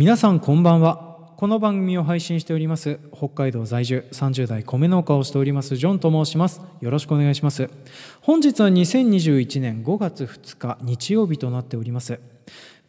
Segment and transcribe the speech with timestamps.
[0.00, 1.34] 皆さんこんばんは。
[1.36, 6.62] この番組を配信しております北海道在住30代米農家をしておりますジョンと申します。
[6.80, 7.68] よろしくお願いします。
[8.22, 12.18] 本日は2021年5月2日日曜日となっております。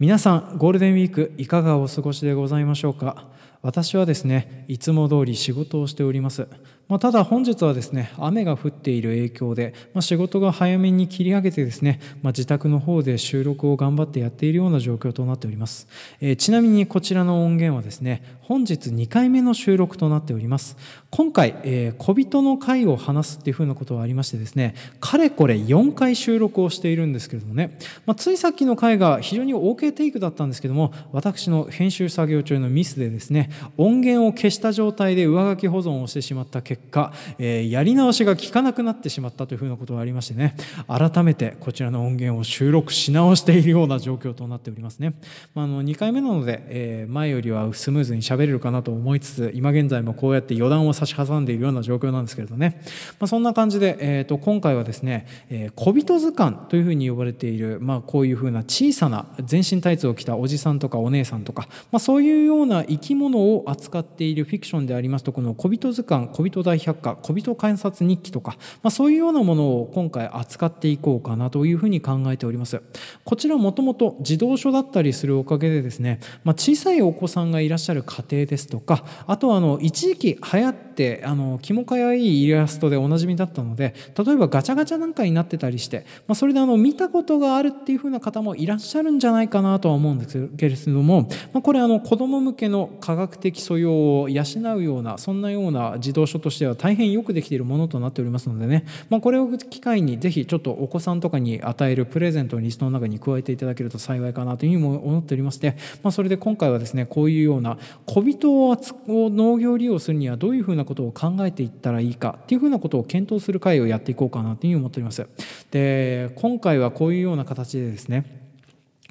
[0.02, 3.28] 皆さんゴールデンウィークいかがお過ごしでございましょうか？
[3.62, 6.48] 私はですねいつも通り仕事をしております。
[6.88, 15.88] まあ、ただ本日はですね雨が降っている影響で、まあ、仕事が早めに切り上げてですね、まあ、自宅の方で収録を頑張ってやっているような状況となっております、
[16.20, 20.76] えー、ちなみにこちらの音源はですね本日2回目の収録となっております。
[21.12, 40.56] 今回、えー、小人の回を話すっていうふうなことがありましてですねかれこれ4回収録をしているんですけれどもね、ま、ついさっきの回が非常に OK テイクだったんですけども私の編集作業中のミスでですね音源を消した状態で上書き保存をしてしまった結果、えー、やり直しが効かなくなってしまったというふうなことがありましてね
[40.88, 45.14] 改めてこちらの音源を収録し直しているような状況となっておりますね、
[45.54, 52.82] まあ、あの2回目なので、えー、前よりはスムーズに喋れるかなと思いつつ今現在もこうやって余談を差し挟んでいるような状況なんですけれどね、
[53.20, 72.82] まあ、そんな感じで、えー、と今回はですね、えー、小人図鑑というふうに呼ばれている、まあ、こういうふうな小さな全身タイツを着たおじさんとかお姉さんとか、まあ、そういうような生き物を扱っているフィクションでありますとこの小人図鑑小人大百科小人観察日記とか、まあ、そういうようなものを今回扱っていこうかなというふうに考えております。
[73.24, 94.44] こちらもともと児童書だったりするおかげでですね、まあ、小さいお子さんがいらっしゃる家庭ですとかあとはあの一時期流行ってあのキモかわいいイラストでおなじみだったので例えばガチャガチャなんかになってたりして、まあ、それであの見たことがあるっていうふうな方もいらっしゃるんじゃないかななとは思うんですけれども、まあ、これあの子ども向けの科学的素養を養
[94.76, 108.78] うようなそんなような児童書としては大変よくできているものとなっておりますのでね、まあ、これを機会にぜひちょっとお子さんとかに与えるプレゼントのリストの中に加えていただけると幸いかなというふうにも思っておりまして、まあ、それで今回はですねこういうような小人を
[109.08, 115.28] 農業利用するにはどういうふうなことを考えていったらいいかっていうふうなことを検討する会をやっていこうかなというふうに思っております。
[115.72, 118.41] で今回はこういうような形でですね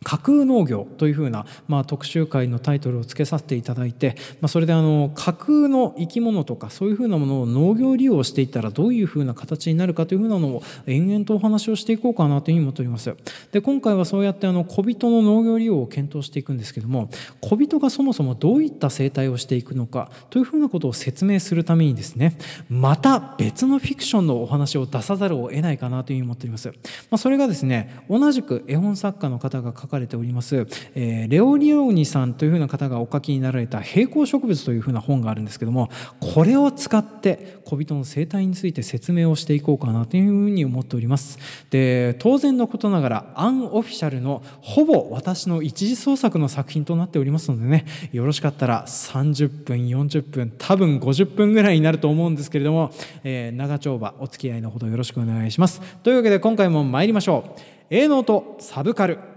[0.02, 13.14] 架空農業というふうな、まあ、特集会のタイトルをつけさせていただいて、まあ、それであの架空の生き物とかそういうふうなものを農業利用していったらどういうふうな形になるかというふうなのを延々とお話をしていこうかなというふうに思っております。
[13.52, 22.36] で今回はそうやってあの小人の農業利用を検討していくんですけども小人がそもそもどういった生態をしていくのかというふうなことを説明するためにですね
[22.68, 26.74] また別のフィクションのお話を出さざるを得ないかなというふうに思っております、ま
[27.12, 35.90] あ、それがですね同じく絵本作家の方が書かれております、え、レオ・リオーニさんというふうな方がお書きになられた「平行植物」というふうな本があるんですけども
[36.20, 41.38] これを使って小人の生態について説明をしていこうかなというふうに思っております。
[41.70, 52.90] で当然のことながらアンオフィシャルのほぼ私の一次創作の作品となっておりますのでねよろしかったら30分40分多分50分ぐらいになると思うんですけれども、
[53.24, 55.80] えー、長丁場お付き合いのほどよろしくお願いします。
[56.02, 57.60] というわけで今回も参りましょう。
[57.90, 59.29] 営農とサブカル。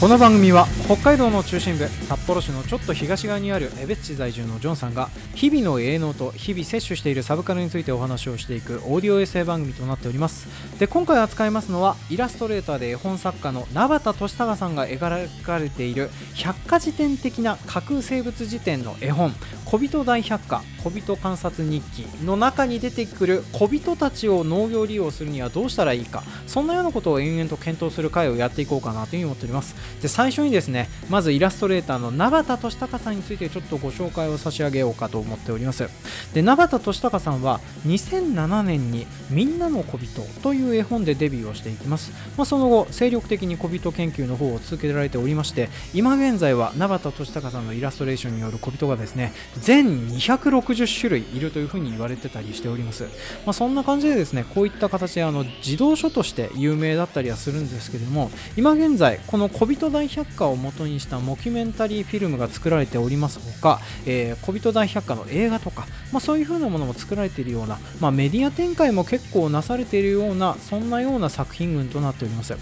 [0.00, 10.48] この番組は北海道の中心部札幌市のちょっと東側にある江別市在住のジョンさんが日々の営農と日々摂取しているサブカルについてお話をしていくオーディオエッセイ番組となっております。
[10.80, 19.32] で今回扱いますのはイラストレーターで絵本作家の名畑俊孝さんが描かれている百科事典的な架空生物辞典の絵本
[19.66, 29.76] 小人大百科小人観察日記の中に出てくる小人たちを農業利用するにはどうしたらいいかそんなようなことを延々と検討する回をやっていこうかなというふうに思っております。
[30.02, 35.88] で最初にですねまずイラストレーターの名畑俊孝さんについてちょっとご紹介を差し上げようかと思っております。
[36.34, 53.04] で名畑俊孝さんは2007年に「みんなの小人」という絵本でデビューをしていきます、まあ、その後精力的に小人研究の方を続けられておりまして今現在は名畑俊孝さんのイラストレーションによる小人がですね全260種類いるというふうに言われてたりしております、
[53.44, 72.56] まあ、そんな感じでですねこういった形であの児童書として有名だったりはするんですけれども今現在この小人大百科を元にしたモキュメンタリーフィルムが作られておりますほか、えー、小人大百科の映画とか、まあ、そういう風なものも作られているような、まあ、メディア展開も結構なされているようなそんなような作品群となっております。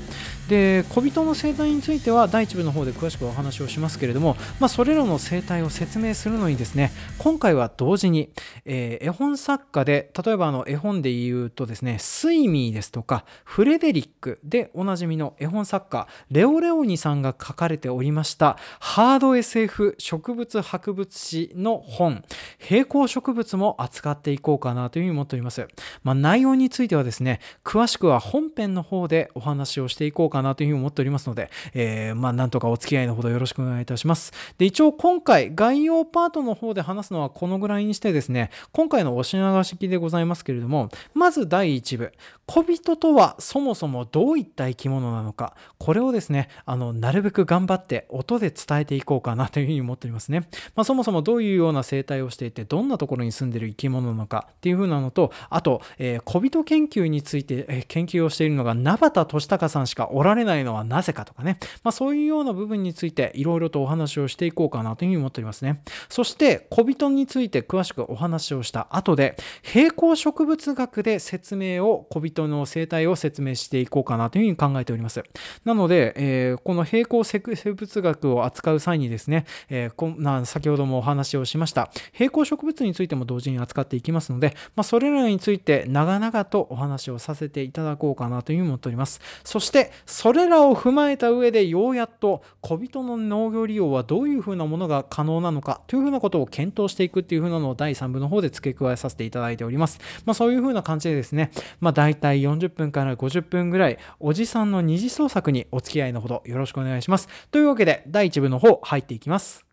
[0.49, 8.31] で小人の生態については第1部の方で詳しくお話をしますけれども、まあ、それらの生態を説明するのにですね今回は同時に、
[8.64, 18.56] えー、絵本作家で例えばあの絵本で言うとですねスイミーですとかフレデリックでおなじみの絵本作家レオレオニさんが書かれておりおりました。
[18.79, 22.23] ハード SF 植物博物誌の本。
[22.59, 25.67] 平行植物も扱っていこうかなというふうに思っております、
[26.03, 34.33] まあ、内容についてはですね詳しくは本編の方でお話をしていこうかなというふうに思っておりますので、えー、まあなんとかお付き合いのほどよろしくお願いいたします。
[34.59, 42.12] で一応今回概要パートの方で話すのはこのぐらいにしてですね今回のお品書きでございますけれどもまず第1部。
[42.47, 45.55] 小人とはそもそもどういった生き物なのか。
[45.79, 65.82] これをですねあのなるべく頑張ってって音で伝えていこうかなというふうに思っておりますね、まあ、そもそもどういうような生態をしていてどんなところに住んでる生き物なのかっていうふうなのとあと、えー、小人研究について、えー、研究をしているのが名畑俊孝さんしかおられないのはなぜかとかね、まあ、そういうような部分についていろいろとお話をしていこうかなというふうに思っておりますね。
[66.08, 75.22] そして小人について詳しくお話をした後で平行植物学で説明を小人の生態を説明していこうかなというふうに考えております。
[75.64, 77.25] なので、えー、この平行
[77.69, 99.99] 生物学を扱う際にですね、えー、こな先ほどもお話をしました平行植物についても同時に扱っていきますので、まあ、それらについて長々とお話をさせていただこうかなというふうに思っておりますそしてそれらを踏まえた上でようやっと小人の農業利用はどういうふうなものが可能なのかというふうなことを検討していくっていうふうなのを第3部の方で付け加えさせていただいております。
[100.25, 101.50] まあ、そういうふうな感じでですね、
[101.81, 107.29] まあ、大体40分から50分ぐらいおじさんの二次創作にお付き合いのほどよろしくお願いします。
[107.50, 109.64] とというわけで第1部の方入っていきます。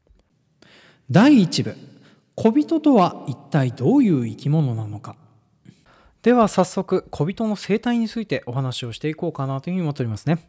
[1.11, 1.75] 第1部
[2.33, 5.15] 小人とは一体どういう生き物なのか
[6.25, 10.39] では早速小人の生態についてお話をしていこうかなというふうに思っておりますね、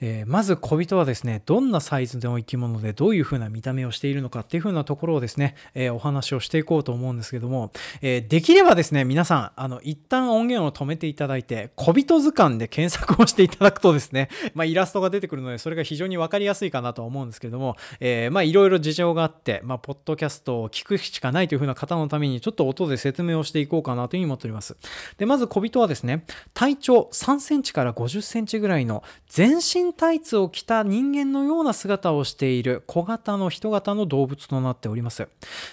[0.00, 24.76] えー、まず小人はですねどんなサイズの生き物でどういうふうな見た目をしているのかっていうふうなところをですね、えー、お話をしていこうと思うんですけども、えー、できればですね皆さんあの一旦音源を止めていただいて小人図鑑で検索をしていただくとですね、 まあ、イラストが出てくるのでそれが非常に分かりやすいかなとは思うんですけども、えまあいろいろ事情があって、まあ、ポッドキャストを聞くしかないというふうな方のためにちょっと音で説明をしていこうかなというふうに思っております。
[25.18, 26.24] でまず小人はですね
[26.54, 35.28] 体長3センチから50センチぐらいの全身タイツを着た人間のような姿をしている小型の人型の動物となっております。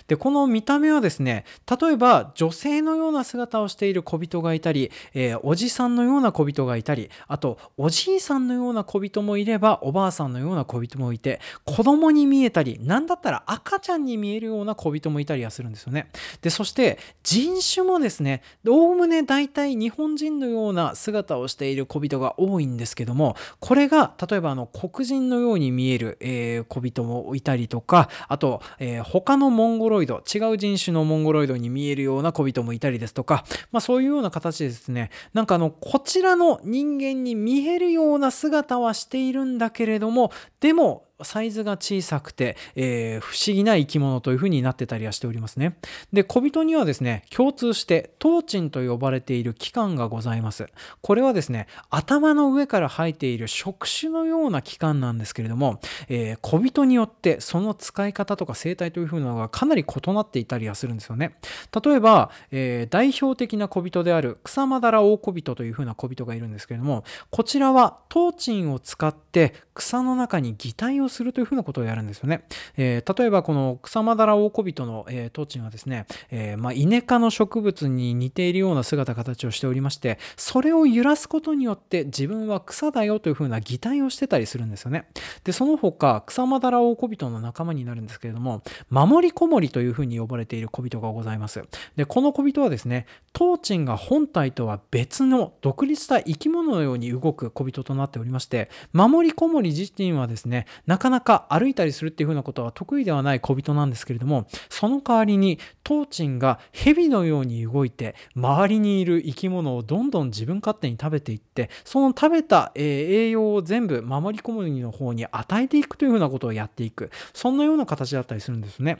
[0.07, 1.45] でこの見た目はですね
[1.81, 16.09] 例えば女性のような姿をしている小人がいたり、えー、おじさんのような小人がいたりあとおじいさんのような小人もいればおばあさんのような小人もいて子供に見えたり何だったら赤ちゃんに見えるような小人もいたりはするんですよね。
[16.41, 45.77] でそして人種もですねおおむね大体日本人のような姿をしている小人が多いんですけどもこれが例えばあの黒人のように見える、えー、小人もいたりとかあと、えー、他のモンゴロイド違う人種のモンゴロイドに見えるような小人もいたりですとか、まあ、そういうような形でですねなんかあのこちらの人間に見えるような姿はしているんだけれどもでもサイズが小さくて、えー、不思議な生き物というふうになってたりはしておりますね。
[46.11, 50.67] で、小人にはですね、共通してトーチンと呼ばれている器官がございます。
[51.01, 61.37] これはですね、頭の上から生えている触手のような器官なんですけれども、えー、小人によってその使い方とか生態というふうなのがかなり異なっていたりはするんですよね。
[61.83, 72.45] 例えば、えー、代表的な小人である草間ダ大小人というふうな小人がいるんですけれども、こちらはトーチンを使って草の中に擬態をするというふうなことをやるんですよね。
[72.77, 85.05] えー、例えばこの草間ダオオコビトの、えー、トーチンはですね、えー、まあ、イネ科の植物に似ているような姿形をしておりましてそれを揺らすことによって自分は草だよというふうな擬態をしてたりするんですよね。
[85.43, 91.63] でその他草間ダラオオコビトの仲間になるんですけれども守りこもりというふうに呼ばれている小人がございます。
[91.95, 118.99] でこの小人はですねトーチンが本体とは別の独立した生き物のように動く小人となっておりまして守りこもり自身はですねなかなか歩いたりするっていうふうなことは得意ではない小人なんですけれどもその代わりにトーチンが蛇のように動いて周りにいる生き物をどんどん自分勝手に食べていってその食べた、栄養を全部守り込むの方に与えていくというふうなことをやっていくそんなような形だったりするんですね。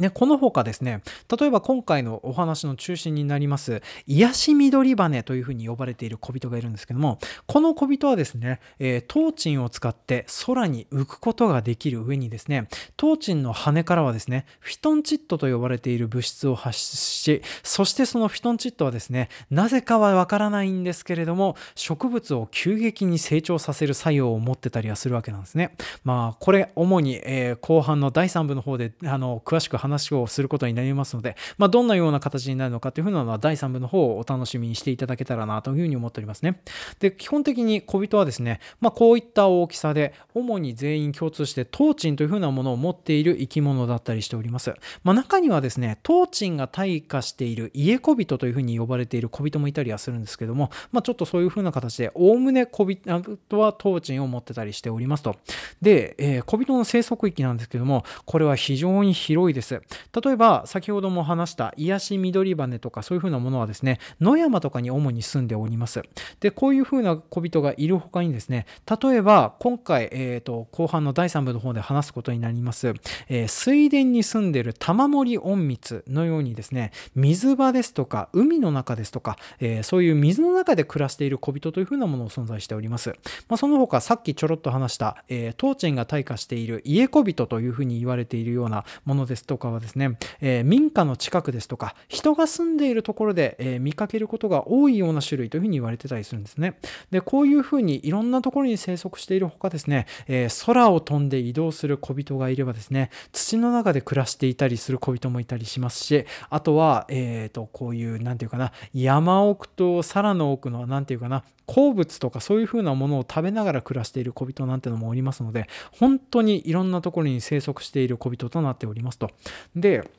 [0.00, 1.02] ね、この他ですね、
[1.38, 25.74] 例えば今回のお話の中心になります、癒し緑羽というふうに呼ばれている小人がいるんですけども、この小人はですね、えー、トーチンを使って空に浮くことができる上にですね、トーチンの羽からはですね、フィトンチッドと呼ばれている物質を発出し、そしてそのフィトンチッドはですね、なぜかはわからないんですけれども、植物を急激に成長させる作用を持ってたりはするわけなんですね。
[26.04, 36.62] まあ、これ主に、えー、後半の第3部の方であの詳しく話話をすることになりますので、まあ、どんなような形になるのかというふうなのは第3部の方をお楽しみにしていただけたらなというふうに思っておりますね。
[37.00, 44.74] で、基本的に小人はですね、まあ、こういった大きさで、主に全員共通してトーチンというふうなものを持っている生き物だったりしております。
[45.02, 53.10] まあ、中にはですね、トーチンが退化している家小人というふうに呼ばれている小人もいたりはするんですけども、まあ、ちょっとそういうふうな形で、おおむね小人
[53.58, 55.36] はトーチンを持ってたりしておりますと。
[55.80, 59.79] で、えー、小人の生息域なんですけども、これは非常に広いです。
[60.22, 66.02] 例えば、先ほども話した癒し緑羽とかそういうふうなものはですね、野山とかに主に住んでおります。
[66.40, 68.66] で、こういうふうな小人がいる他にですね、
[69.02, 72.94] 例えば、今回、えーと、後半の第3部の方で話すことになります、
[73.28, 83.10] えー、水田に住んでる玉森隠密のようにですね、水場ですとか、海の中ですとか、えー、そういう水の中で暮らしている小人というふうなものを存在しております。
[83.48, 96.78] まあ、その他、さっきちょろっと話した、えー、トーチンが退化している家小人というふうに言われているようなものですとかはですね、えー、民家の近くですとか、人が住んでいるところで、えー、見かけることが多いような種類というふうに言われてたりするんですね。
[97.10, 119.30] で、こういうふうにいろんなところに生息しているほかですね、えー、空を飛んで移動する小人がいればですね、土の中で暮らしていたりする小人もいたりしますし、あとは、えっ、と、こういう、なんていうかな、山奥と皿の奥の、なんていうかな、鉱物とかそういうふうなものを食べながら暮らしている小人なんてのもおりますので、本当にいろんなところに生息している小人となっておりますと。
[119.76, 120.10] で、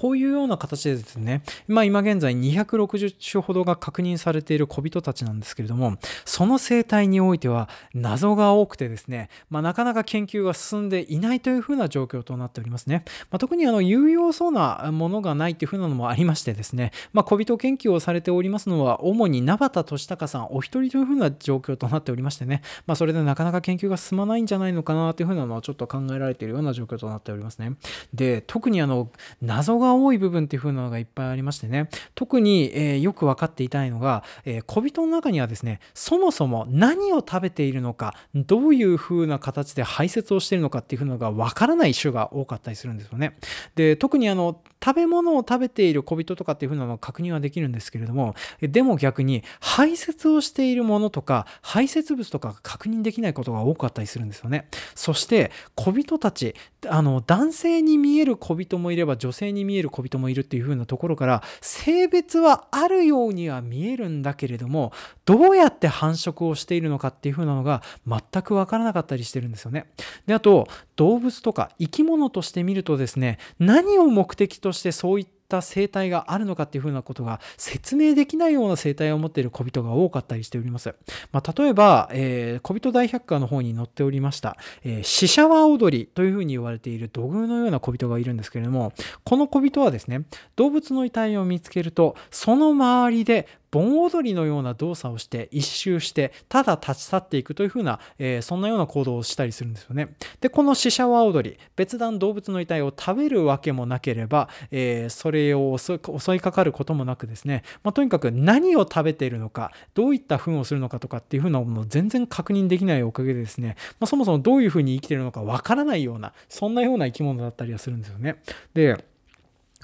[0.00, 13.04] こういうような形でですね、まあ、今現在260種ほどが確認されている小人たちなんですけれども、その生態においては謎が多くてですね、まあ、なかなか研究が進んでいないというふうな状況となっておりますね。
[13.30, 27.74] まあ、特にあの有用そうなものがないというふうなのもありましてですね、まあ、小人研究をされておりますのは、主に名畑俊孝さんお一人というふうな状況となっておりましてね、まあ、それでなかなか研究が進まないんじゃないのかなというふうなのはちょっと考えられているような状況となっておりますね。
[28.14, 29.10] で、特にあの
[29.42, 31.88] 謎が多い部分っていう風なのがいっぱいありましてね。
[32.14, 43.36] 特に、えー、よく分かっていたいのが、えー、小人の中にはですねそもそも何を食べているのかどういう風な形で排泄をしているのかっていう風なのが分からない種が多かったりするんですよね。
[43.74, 54.68] で特にあの食べ物を食べている小人とかっていう風なのを確認はできるんですけれどもでも逆に排泄をしているものとか排泄物とかが確認できないことが多かったりするんですよね。
[54.94, 56.54] そして小人たち
[56.88, 64.92] あの男性に見える小人もいれば女性に見える小人もいるっていう風なところから性別はあるようには見えるんだけれども
[65.24, 69.90] どうやって繁殖をしているのかっていう風なのが全くわからなかったりしてるんですよね。
[70.26, 80.94] であと動物とか生き物として見るとですね何を目的としてそういったった生態があるのかっていうふうなことが説明できないような生態を持っている小人が多かったりしております。
[81.32, 88.92] まあ、例えば、えー、小人大百科の方に載っておりました、えー、シシャワ踊りというふうに言われている土偶のような小人がいるんですけれども、
[89.24, 90.22] この小人はですね、
[90.54, 100.14] 動物の遺体を見つけると、その周りで盆踊りのような動作をして一周してただ立ち去っていくというふうな、えー、そんなような行動をしたりするんですよね。
[100.40, 105.94] でこのシシャワ踊り別段動物の遺体を食べるわけもなければ、えー、それを襲
[106.34, 118.42] いかかることもなくですね、まあ、とにかく何を食べているのかどういった糞をするのかとかっていうふうなものを全然確認できないおかげでですね、まあ、そもそもどういうふうに生きているのかわからないようなそんなような生き物だったりはするんですよね。
[118.74, 119.04] で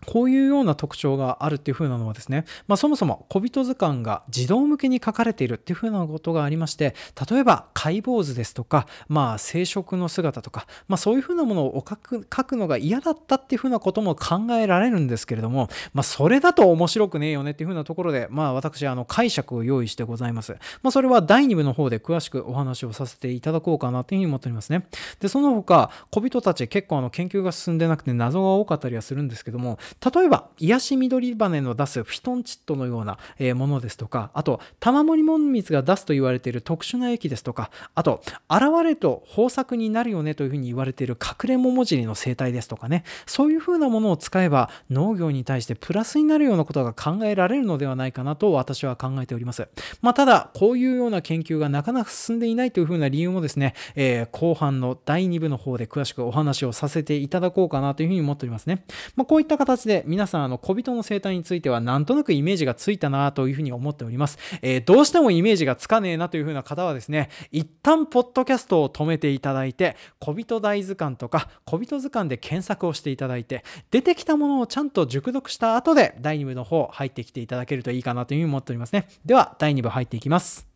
[0.04, 6.94] こういうような特徴があるっていう風なのはですね、まあ、そもそも小人図鑑が児童向けに書かれているっていう風なことがありまして
[7.30, 24.86] 例えば解剖図ですとか、まあ、生殖の姿とか、まあ、そういう風なものを書く書くのが嫌だったっていう風なことも考えられるんですけれども、まあ、それだと面白くねえよねっていう風なところで、まあ、私あの解釈を用意してございます、まあ、それは第2部の方で詳しくお話をさせていただこうかなというふうに思っておりますね。
[25.20, 29.78] でその他小人たち結構あの研究が進んでなくて謎が多かったりはするんですけども
[30.14, 33.18] 例えば癒し緑羽の出すフィトンチッドのような
[33.54, 49.68] ものですとかあと玉森門水が出すと言われている特殊な液ですとかあと現れと豊作になるよねというふうに言われている隠れ桃尻の生態ですとかねそういうふうなものを使えば農業に対してプラスになるようなことが考えられるのではないかなと私は考えております。
[50.00, 58.84] まあ、ただこういうような研究がなかなか進んでいないというふうな理由もですね、えー、後半の第2部の方で詳しくお話をさせていただこうかなというふうに思っておりますね。
[59.14, 79.08] まあ、こういった形で皆さんあの小人の生態についてはなんとなくイメージがついたなというふうに思っております、えー、どうしてもイメージがつかねえなというふうな方はですね一旦ポッドキャストを止めていただいて小人大図鑑とか小人図鑑で検索をしていただいて出てきたものをちゃんと熟読した後で第2部の方入ってきていただけるといいかなというふうに思っておりますね。
[79.24, 80.66] では第2部入っていきます。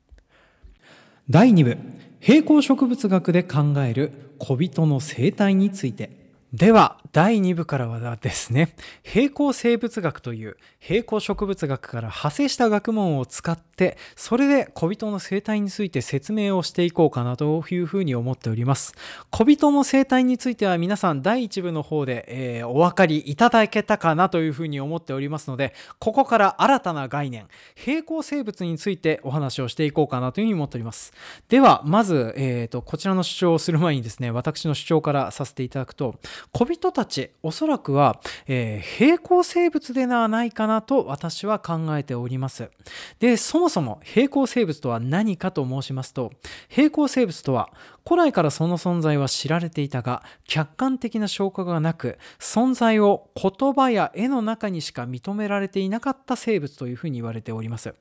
[1.28, 1.78] 第2部
[2.20, 6.19] 平行植物学で考える小人の生態について。
[6.52, 18.94] では第2部からはですね平行生物学という平行植物学から派生した学問を使ってそれで小人の生態について説明をしていこうかなというふうに思っております。
[19.30, 31.12] 小人の生態については皆さん第1部の方で、えー、お分かりいただけたかなというふうに思っておりますのでここから新たな概念平行生物についてお話をしていこうかなというふうに思っております。
[31.48, 36.16] ではまず、えーと、こちらの主張をする前にですね私の主張からさせていただくと
[36.52, 42.70] 小人たちおそらくは、えー、平行生物ではないかなと私は考えております。
[43.18, 46.32] でそもそも平行生物とは何かと申しますと
[46.68, 47.70] 平行生物とは
[48.06, 57.94] 古来からその存在は知られていたが客観的な証拠がなく存在を言葉や絵の中にしか認められていなかった生物というふうに言われております。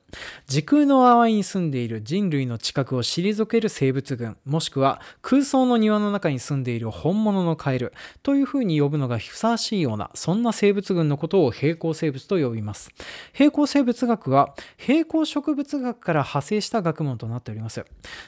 [0.46, 7.92] 時空の淡いに住んでいる人類の近くを退ける生物群もしくは空想の庭の中に住んでいる本物のカエル
[8.22, 12.92] とというふうに呼ぶのがふさわしいようなそんな生物群のことを平行生物と呼びます
[13.32, 17.84] 平行生物学は平行植物学から派生した学問となっております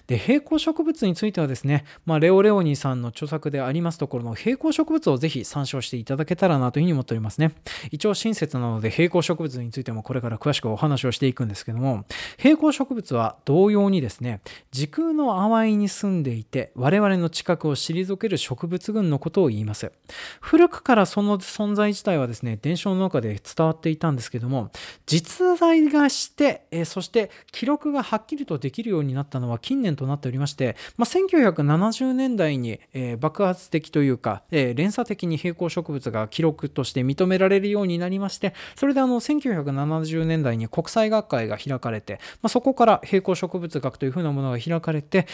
[0.08, 7.52] で平行植物についてはですね、まあ、レオ・レオニーさんの著作でありますところの平行植物をぜひ参照していただけたらなというふうに思っておりますね。
[7.92, 12.04] 一応親切なので平行植物についてもこれから詳しくお話をしていくんですけども、
[12.38, 14.40] 平行植物は同様にですね、
[14.72, 19.91] 時空の淡いに住んでいて我々の近くを退ける植物群のことを言います。
[20.40, 24.70] 古くからその存在自体はですね、伝承の中で伝わっていたんですけども、
[25.06, 32.80] 実在がして、そして記録がはっきりとできるようになったのは近年となっておりまして、まあ、1970年代に、
[33.18, 45.26] 爆発的というか、連鎖的に平行植物が記録として認められるようになりましてそれであの1970年代に国際学会が開かれて、まあ、そこから平行植物学というふうなものが開かれて、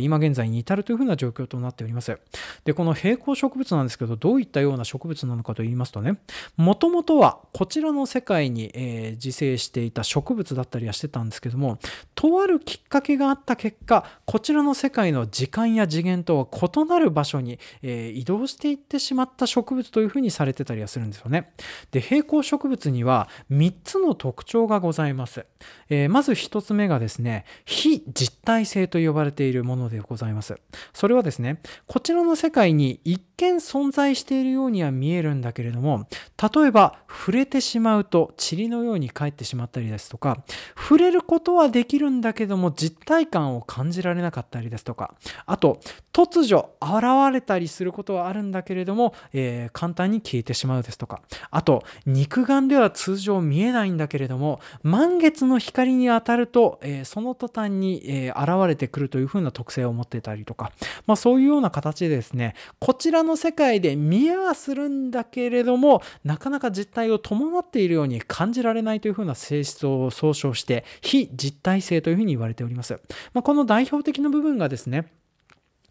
[0.00, 2.18] 今現在に至るというふうな状況となっております。
[2.64, 6.18] でこの平行植物なんですけどどういったような植物なのかと言いますとね
[6.56, 11.78] もともとはこちらの世界に、え、自生していた植物だったりはしてたんですけども
[12.14, 21.52] とあるきっかけがあった結果こちらの世界の時間や次元とは異なる場所に、え、移動していってしまった植物というふうにされてたりはするんですよね。
[21.90, 25.44] で平行植物には3つの特徴がございます。
[25.88, 30.58] え、まず1つ目がですね非実体性と呼ばれているものでございます。
[30.92, 36.06] それはですねこちらの世界に一見存在しているようには見えるんだけれども
[36.54, 40.42] 例えば触れてしまうと塵のように帰ってしまったりですとか
[40.76, 45.14] 触れることはできるんだけども実体感を感じられなかったりですとか
[45.46, 45.80] あと
[46.12, 60.72] 突如現れたりすることはあるんだけれども、えー、簡単に消えてしまうですとかあと肉眼では通常見えないんだけれども満月の光に当たると、えー、その途端に、えー、現れてくるというふうな特性を持っていたりとか、
[61.06, 72.98] まあ、そういうような形でですねこちらの世界で見えはするんだけれどもなかなか実態を伴っているように感じられないというふうな性質を総称して非実体性というふうに言われております。
[73.32, 75.12] まあ、この代表的な部分がですね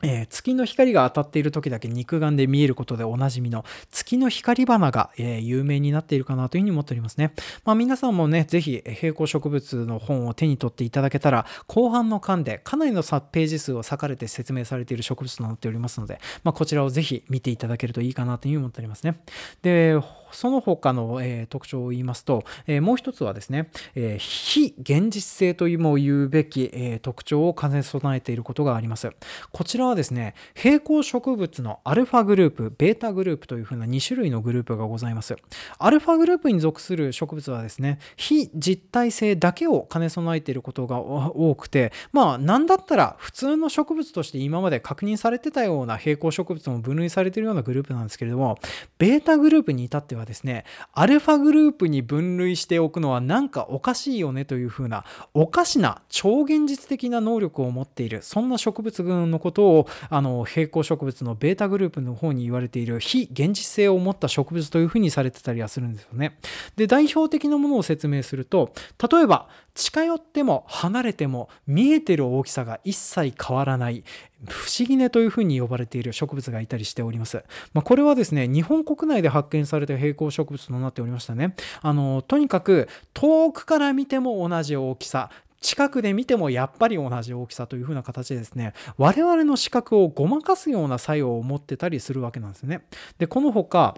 [0.02, 7.34] えー、月の光が当たっている時だけ肉眼で見えることでおなじみの月の光花が、えー、有名になっているかなというふうに思っておりますね。
[7.66, 19.20] まあ、皆さんもね、ぜひ平行植物の本を手に取っていただけたら、後半の巻でかなりのページ数を割かれて説明されている植物となっておりますので、まあ、こちらをぜひ見ていただけるといいかなというふうに思っておりますね。
[19.62, 20.00] で、
[20.32, 29.10] その他の、えー、特徴を言いますと、え、もう一つはですね、え、非現実性というも言うべき、え特徴を兼ね備えていることがあります。
[29.52, 35.36] こちらはですね、平行植物のアルファグループ、ベータグループというふうな2種類のグループがございます。
[35.78, 48.58] アルファグループに属する植物はですね、非実体性だけを兼ね備えていることが多くて、まあ、なんだったら普通の植物として今まで確認されてたような平行植物も分類されているようなグループなんですけれども、
[48.98, 59.79] ベータグループに至ってはですねアルファグループに分類しておくのはなんかおかしいよねというふうなおかしな超現実的な能力を持っているそんな植物群のことを
[60.10, 66.38] あの平行植物のベータグループの方に言われている非現実性を持った植物というふうにされてたりはするんですよね。
[66.76, 68.74] で代表的なものを説明すると
[69.12, 74.04] 例えば近寄っても離れても見えてる大きさが一切変わらない
[74.48, 77.44] 不思議根というふうに呼ばれている植物がいたりしております。
[77.74, 81.56] まあ、これはですね、日本国内で発見された平行植物となっておりましたね。
[81.82, 85.30] あの、とにかく遠くから見ても同じ大きさ、
[85.62, 92.82] 近くで見てもやっぱり同じ大きさというふうな形でですね、我々の視覚をごまかすような作用を持ってたりするわけなんですね。
[93.18, 93.96] で、この他、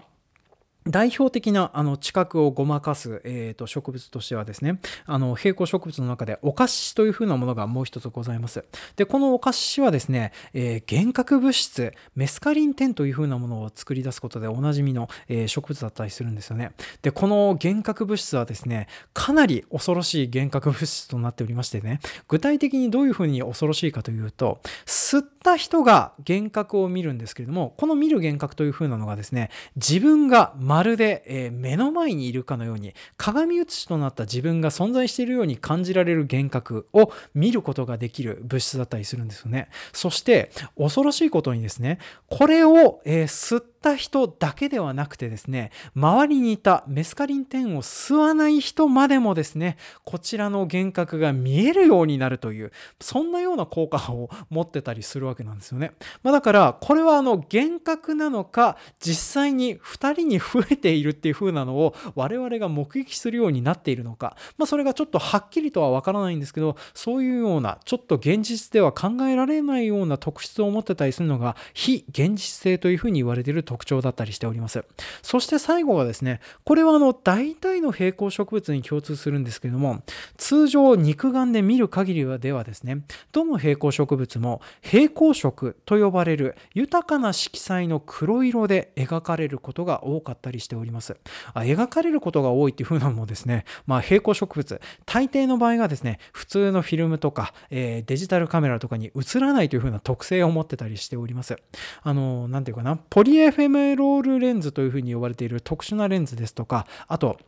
[0.86, 8.64] 代表的なあの知覚をごまかす、えー、と植物としてはですねあの平行植物の中でオカシというふうなものがもう一つございます。
[8.96, 16.72] でこのオカシはですね、えー、幻覚物質メスカリン10というふうなものを作り出すことでおなじみの、えー、植物だったりするんですよね。
[17.02, 39.68] でこの幻覚物質はですねかなり恐ろしい幻覚物質となっておりましてね具体的にどういうふうに恐ろしいかというと吸った人が幻覚を見るんですけれどもこの見る幻覚というふうなのがですね自分がまるで、えー、目の前にいるかのように鏡写しとなった自分が存在しているように感じられる幻覚を見ることができる物質だったりするんですよね。
[39.92, 55.92] そして恐ろしいことにですねこれを、えー、吸った人だけではなくてですね周りにいたメスカリン10を吸わない人までもですねこちらの幻覚が見えるようになるというそんなような効果を持ってたりするわけなんですよね。
[56.22, 74.84] まあ、だからこれはあの幻覚なのか実際に2人に増えているっていう風なのを我々が目撃するようになっているのか、まあ、それがちょっとはっきりとはわからないんですけどそういうようなちょっと現実では考えられないような特質を持ってたりするのが非現実性というふうに言われている特徴だったりしております。
[75.22, 80.02] そして最後がですねこれはあの大体の平行植物に共通するんですけども
[80.36, 91.16] 通常肉眼で見る限りではですねどの平行植物も平行色と呼ばれる豊かな色彩の黒色で描かれることが多かったりしております
[91.54, 101.56] あ描かれることが多いっていう風なのもですね、まあ、平行植物大抵の場合がですね普通のフィルムとか、えー、デジタルカメラとかに映らないという風な特性を持ってたりしております
[102.02, 107.38] あの何て言うかなポリエフェメロールレンズというふうに呼ばれている特殊なレンズですとかあと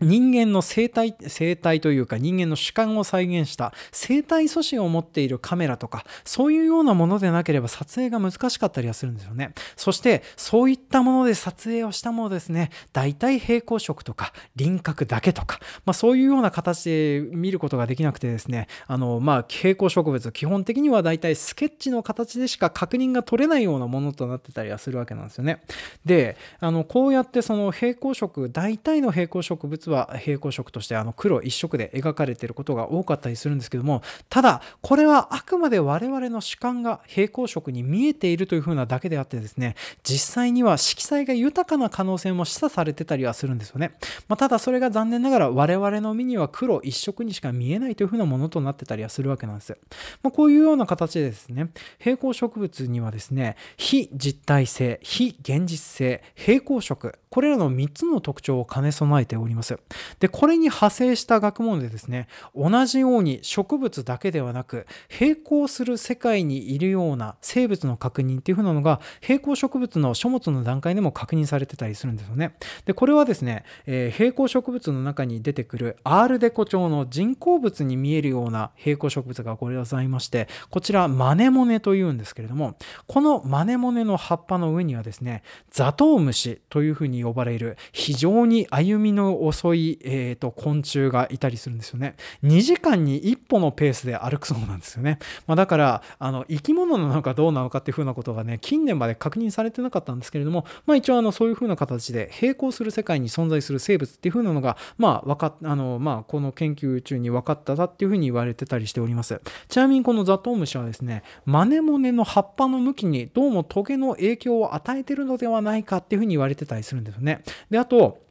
[0.00, 9.52] 人間の生態、生態というか人間の主観を再現した生体素子を持っているカメラとか、そういうようなものでなければ撮影が難しかったりはするんですよね。
[9.76, 25.62] そして、そういったもので撮影をしたものですね、大体平行色とか輪郭だけとか、まあそういうような形で見ることができなくてですね、あの、まあ平行植物、基本的には大体スケッチの形でしか確認が取れないようなものとなってたりはするわけなんですよね。
[26.04, 43.92] で、あの、こうやってその平行色、大体の平行植物は平行色としてあの黒一色で描かれていることが多かったりするんですけどもただこれはあくまで我々の主観が平行色に見えているというふうなだけであってですね実際には色彩が豊かな可能性も示唆されてたりはするんですよね、
[44.28, 49.76] まあ、ただそれが残念ながら我々の目には黒一色にしか見えないというふうなものとなってたりはするわけなんです、
[50.22, 59.78] まあ、こういうような形でですね平行植物にはですね非実体性非現実性平行色これらの3つの特徴を兼ね備えております。
[60.18, 64.86] でこれに派生した学問でですね同じように植物だけではなく
[65.20, 72.54] 並行する世界にいるような生物の確認っていう風なのが並行植物の書物の段階でも確認されてたりするんですよね。
[72.84, 92.16] でこれはですね、えー、並行植物の中に出てくるアールデコ調の人工物に見えるような並行植物がございましてこちらマネモネというんですけれどもこのマネモネの葉っぱの上にはですねザトウムシというふうに呼ばれる非常に歩みの遅い、えーと、昆虫がいたりするんですよね。
[92.44, 95.18] 2時間に1歩のペースで歩くそうなんですよね。
[95.46, 109.40] まあ、だからあの生き物なのかどうなのかっていうふうなことがね近年まで確認されてなかったんですけれども、まあ、一応あのそういうふうな形で並行する世界に存在する生物っていうふうなのが、まあわかあのまあ、この研究中に分かっただっていうふうに言われてたりしております。
[109.68, 117.42] ちなみにこのザトウムシはですねマネモネの葉っぱの向きにどうもトゲの影響を与えてるのではないかっていうふうに言われてたりするんですよね。
[117.70, 118.29] であと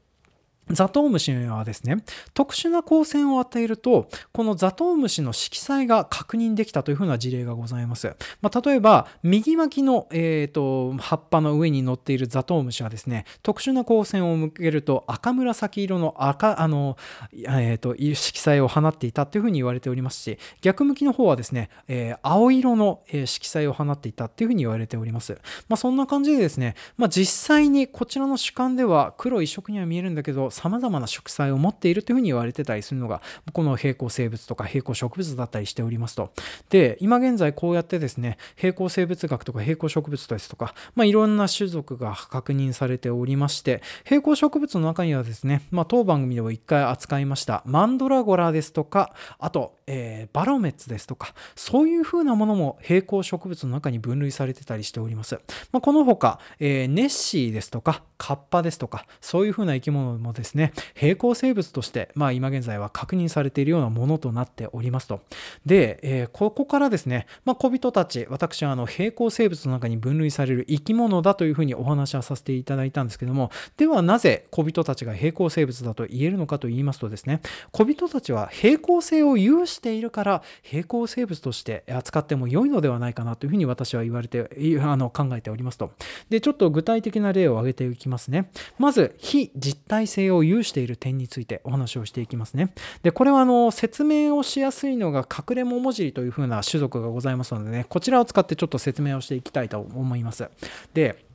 [0.72, 2.04] ザトウムシはですね、
[2.34, 8.16] 特殊な光線を与えると、このザトウムシの色彩が確認できたというふうな事例がございます。
[8.42, 16.98] まあ、例えば、右巻きの、えーと、葉っぱの上に乗っているザトウムシはですね、特殊な光線を向けると赤紫色の赤、あの、
[17.34, 25.40] えーと、色彩を放っていたというふうに言われておりますし、逆向きの方はですね、えー、青色の色彩を放っていたというふうに言われております。
[25.68, 33.22] まあ、そんな感じでですね、まあ、実際にこちらの主観では黒一色には見えるんだけど、さまざまな色彩を持っているというふうに言われてたりするのが
[33.54, 36.34] この平行生物とか平行植物だったりしておりますと。
[36.70, 55.40] で今現在こうやってですね平行生物学とか平行植物ですとか、まあ、いろんな種族が確認されておりまして平行植物の中にはですね、まあ、当番組でも一回扱いましたマンドラゴラですとかあと、えー、バロメッツですとかそういうふうなものも平行植物の中に分類されてたりしております、
[55.72, 60.74] まあ、この他、えー、ネッシーですとかカッパですとかそういうふうな生き物もですねですね。
[60.96, 65.22] 平行生物として、まあ、今現在は確認されているようなものとなっておりますと。
[65.66, 84.50] で、えー、ここからですね、まあ、小人たち私はあの平行生物の中に分類される生き物だというふうにお話はさせていただいたんですけどもではなぜ小人たちが平行生物だと言えるのかと言いますとですね小人たちは平行性を有しているから平行生物として扱っても良いのではないかなというふうに私は言われて
[84.82, 85.92] あの考えておりますと。
[86.30, 88.50] でちょっと具体的な例を挙げていきますね。
[88.78, 92.74] まず非実体性を有している点についてお話をしていきますね。
[93.04, 100.50] でこれはあの説明をしやすいのが隠れ桃尻というふうな種族がございますのでねこちらを使ってちょっと説明をしていきたいと思います。
[100.94, 101.29] で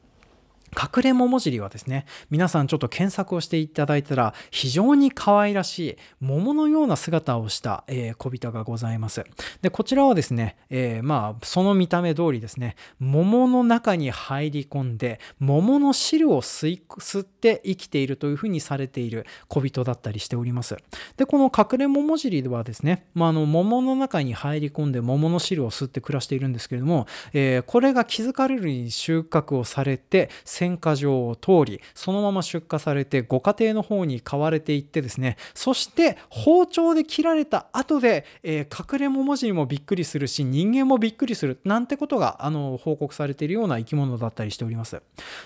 [0.74, 9.24] 隠れ桃尻はですね、皆さんちょっと検索をしていただいたら、非常に可愛らしい桃のような姿をした、えー、小人がございます。
[9.62, 20.76] で、こちらはですね、えー、まあ、その見た目通りですね、桃の中に入り込んで、桃の汁を吸って生きているというふうにされている小人だったりしております。
[21.16, 30.30] で、この隠れ桃尻ではですね、まあ、あの桃の中に入り込んで桃の汁を吸って暮らしているんですけれども、えー、これが気づかれるに収穫をされて、
[30.64, 45.02] 選果場を通りそのまま出荷されてご家庭の方に買われていってですねそして包丁で切られた後で、えー、隠れ桃尻もびっくりするし人間もびっくりするなんてことがあの報告されているような生き物だったりしております。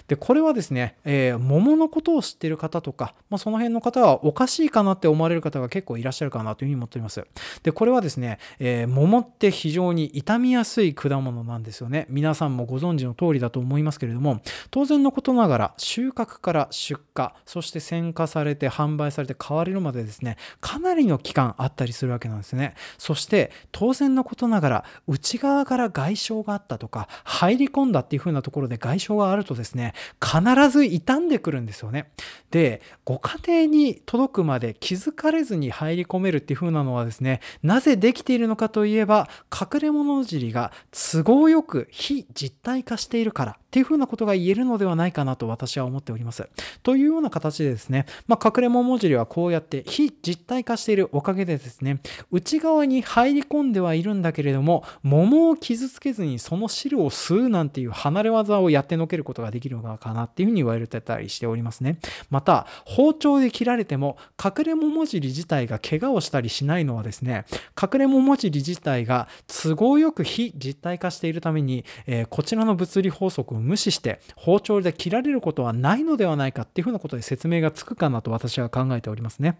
[0.06, 7.24] でこれはですね、えー、桃のことを知っている方とか、まあ、その辺の方はおかしいかなって思われる方が結構いらっしゃるかなというふうに思っております。
[7.62, 12.06] でこれはですね、えー、桃って非常に傷みやすい果物なんですよね。
[12.08, 22.74] 皆さんもご存知の通りだと思いますけれども当然ののことながら収穫から出荷そして選果されて販売されて買われるまでですねかなりの期間あったりするわけなんですね。
[22.98, 32.10] そして当然のことながら内側から外傷があったとか入り込んだっていう風なところで外傷があるとですね必ず傷んでくるんですよね。
[32.50, 46.46] でご家庭に届くまで気づかれずに入り込めるっていう風なのはですねなぜできているのかといえば隠れ物尻が都合よく非実体化しているからっていう風なことが言えるのではないかなと私は思っております。
[46.82, 61.98] というような形でですね、まあ、隠れ桃尻はこうやって非実体化しているおかげでですね、内側に入り込んではいるんだけれども、桃を傷つけずにその汁を吸うなんていう離れ技をやってのけることができるのかなっていうふうに言われてたりしておりますね。
[62.30, 67.44] また、包丁で切られても、隠れ桃尻自体が怪我をしたりしないのはですね、
[67.80, 79.58] 隠れ桃尻自体が都合よく非実体化しているために、えー、こちらの物理法則を無視して包丁で切られることはないのではないかっていうふうなことで説明がつくかなと私は考えておりますね。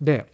[0.00, 0.26] で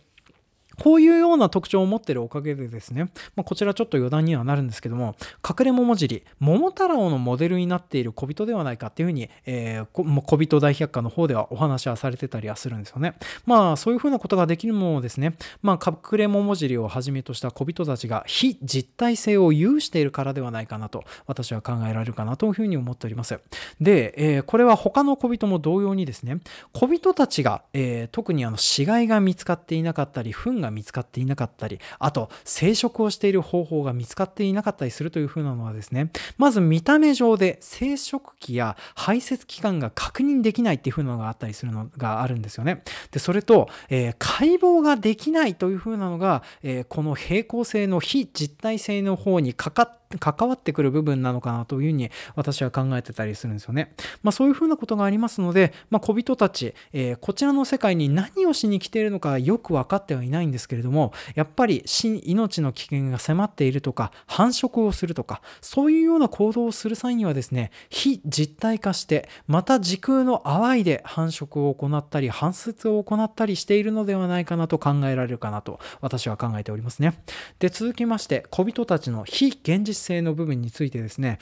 [0.83, 5.17] こういうような特徴を持っているおかげでですね、まあ、こちらちょっと余談にはなるんですけども、
[5.49, 13.15] 隠れ桃尻、桃太郎のモデルになっている小人ではないかっていうふうに、えー、小人大百科の方ではお話はされてたりはするんですよね。
[13.45, 23.39] まあ、そういうふうなことができるものをですね、まあ、隠れ桃尻をはじめとした小人たちが非実体性を有しているからではないかなと、私は考えられるかなというふうに思っております。
[23.81, 26.41] で、えー、これは他の小人も同様にですね、
[26.73, 42.83] 小人たちが、えー、特にあの死骸が見つかっていなかったり、糞がが見つかっていなかったりあと生殖をしている方法が見つかっていなかったりするというふうなのはですねまず見た目上で生殖器や排泄器官が確認できないっていうふうなのがあったりするのがあるんですよね。
[43.11, 53.95] でそれと、えー、解剖ができないというふうなのが、えー、この平行性の非実体性の方にかかって関わってくる部分なのかなというふうに私は考えてたりするんですよね。
[54.23, 77.15] まあ、そういうふうなことがありますので、まあ、小人たち、えー、こちらの世界に何をしに来ているのかよく分かってはいないんですけれどもやっぱり死命の危険が迫っているとか繁殖をするとかそういうような行動をする際にはですね非実体化してまた時空の淡いで繁殖を行ったり繁殖を行ったりしているのではないかなと考えられるかなと私は考えておりますね。
[77.59, 81.39] で続きまして小人たちの非現実性の部分についてですね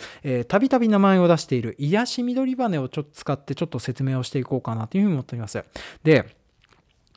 [0.48, 5.62] たびたび名前を出している癒し緑羽をちょっと使ってちょっと説明をしていこうかなというふうに思っております。
[6.02, 6.36] で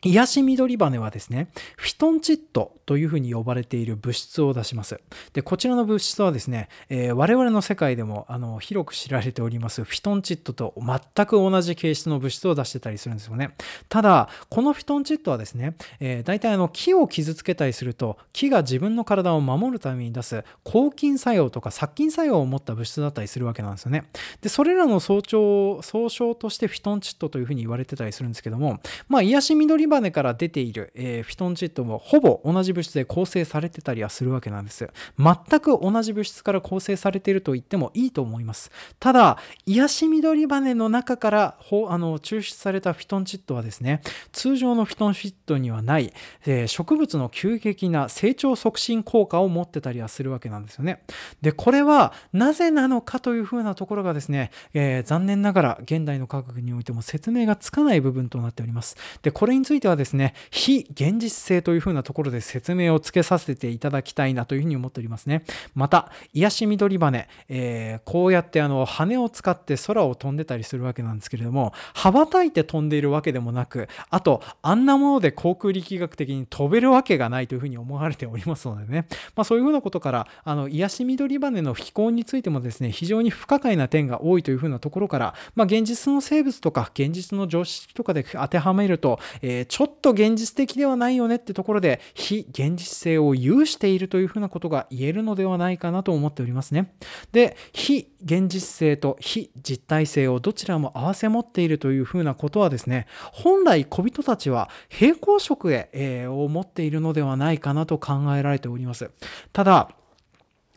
[0.04, 5.02] 癒し緑羽はですね、フィトンチッドというふうに呼ばれている物質を出します。
[5.34, 13.56] で、こちらの物質はですね、えー、我々の世界でもあの広く知られておりますフィトンチッドと全く同じ形質の物質を出してたりするんですよね。
[13.90, 24.06] ただ、このフィトンチッドはですね、えー、大体あの木を傷つけたりすると、木が自分の体を守るために出す抗菌作用とか殺菌作用を持った物質だったりするわけなんですよね。
[24.42, 34.90] で、それらの総称総称としてフィトンチッドというふうに言われてたりするんですけども、まあ、癒し緑緑羽から出ている、えー、フィトンチッドもほぼ同じ物質で構成されてたりはするわけなんです。
[35.18, 38.72] 全く同じ物質から構成されていると言ってもいいと思います。
[39.00, 41.58] ただ癒し緑羽の中から
[41.90, 46.14] あの抽出されたフィトンチッドはですね通常のフィトンチッドにはない、
[46.46, 51.04] えー、植物の急激な成長促進効果を持ってたりはするわけなんですよね。
[51.42, 58.96] でこれはなぜなのかというふうなところがですね、えー、残念ながら現代の科学においても説明がつかない部分となっております。
[59.22, 65.44] でこれについていてはですね非現実性というふうなところで説明をつけさせていただきたいなというふうに思っておりますね。
[65.76, 96.94] また癒し緑羽、えー、こうやってあの羽を使って空を飛んでたりするわけなんですけれども羽ばたいて飛んでいるわけでもなくあとあんなもので航空力学的に飛べるわけがないというふうに思われておりますのでね、まあ、そういうふうなことからあの癒し緑羽の飛行についてもですね非常に不可解な点が多いというふうなところから、まあ、現実の生物とか現実の常識とかで当てはめると、えー、ちょっと現実的ではないよねってところで非現実性を有しているというふうなことが言えるのではないかなと思っておりますね。
[97.32, 109.12] で非現実性と非実体性をどちらも併せ持っているというふうなことはですね本来小人たちは平行色へ、えー、を持っているのではないかなと考えられております。
[109.54, 109.90] ただ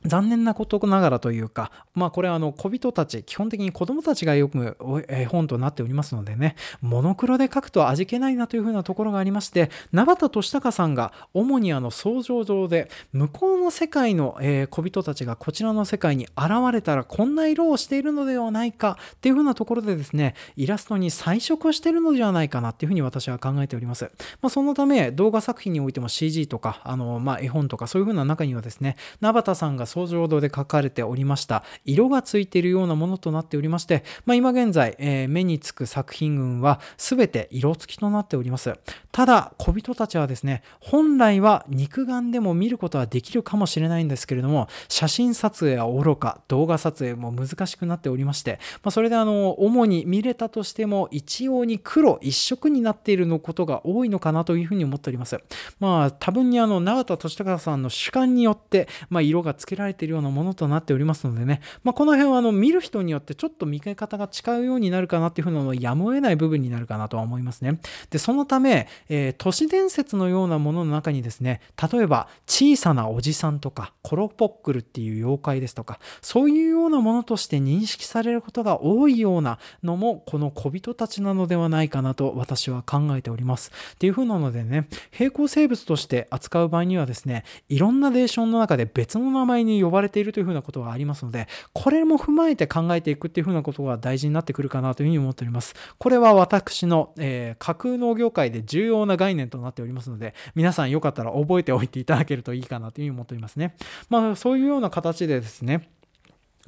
[0.05, 14.39] 残念なことながらというか、まあこれはあの小人たち、基本的に子供たちが読む絵本となっておりますのでね、モノクロで描くと味気ないなというふうなところがありまして、名畑俊孝さんが主にあの想像上で、向こうの世界の、
[14.71, 24.11] 小人たちがこちらの世界に現れたらこんな色をしているのではないかっていうふうなところでですね、イラストに彩色しているのではないかなっていうふうに私は考えております。
[24.41, 38.73] まあそのため動画作品においても CG とか、あのま絵本とかそういうふうな中にはですね、名畑さんが想像度で書かれておりました色がついているようなものとなっておりまして、まあ、今現在、えー、目につく作品群は全て色付きとなっております
[39.13, 55.39] ただ小人たちはですね本来は肉眼でも見ることはできるかもしれないんですけれども写真撮影は愚か動画撮影も難しくなっておりまして、まあ、それであの主に見れたとしても一様に黒一色になっているのことが多いのかなというふうに思っております
[55.81, 67.81] まあ多分にあの永田俊孝さんの主観によって、まあ、色がつけられているようなものとなっておりますのでね、まあ、この辺はあの見る人によってちょっと見方が違うようになるかなっていうふうなのやむを得ない部分になるかなとは思いますね。
[68.11, 71.61] で、そのため、えー、都市伝説のようなものの中にですね、
[71.93, 83.71] 例えば小さなおじさんとかコロポックルっていう妖怪ですとか、そういうようなものとして認識されることが多いようなのも、この小人たちなのではないかなと私は考えております。
[83.95, 95.75] っていうふうなのでね、平行生物として扱う場合にはですね、いろんなレーションの中で別の名前にに呼ばれているというふうなことがありますので、これも踏まえて考えていくっていうふうなことが大事になってくるかなというふうに思っております。
[95.99, 103.75] これは私の、えー、架空農業界で重要な概念となっておりますので、皆さんよかったら覚えておいていただけるといいかなというふうに思っておりますね。
[104.09, 105.89] まあ、そういうような形でですね、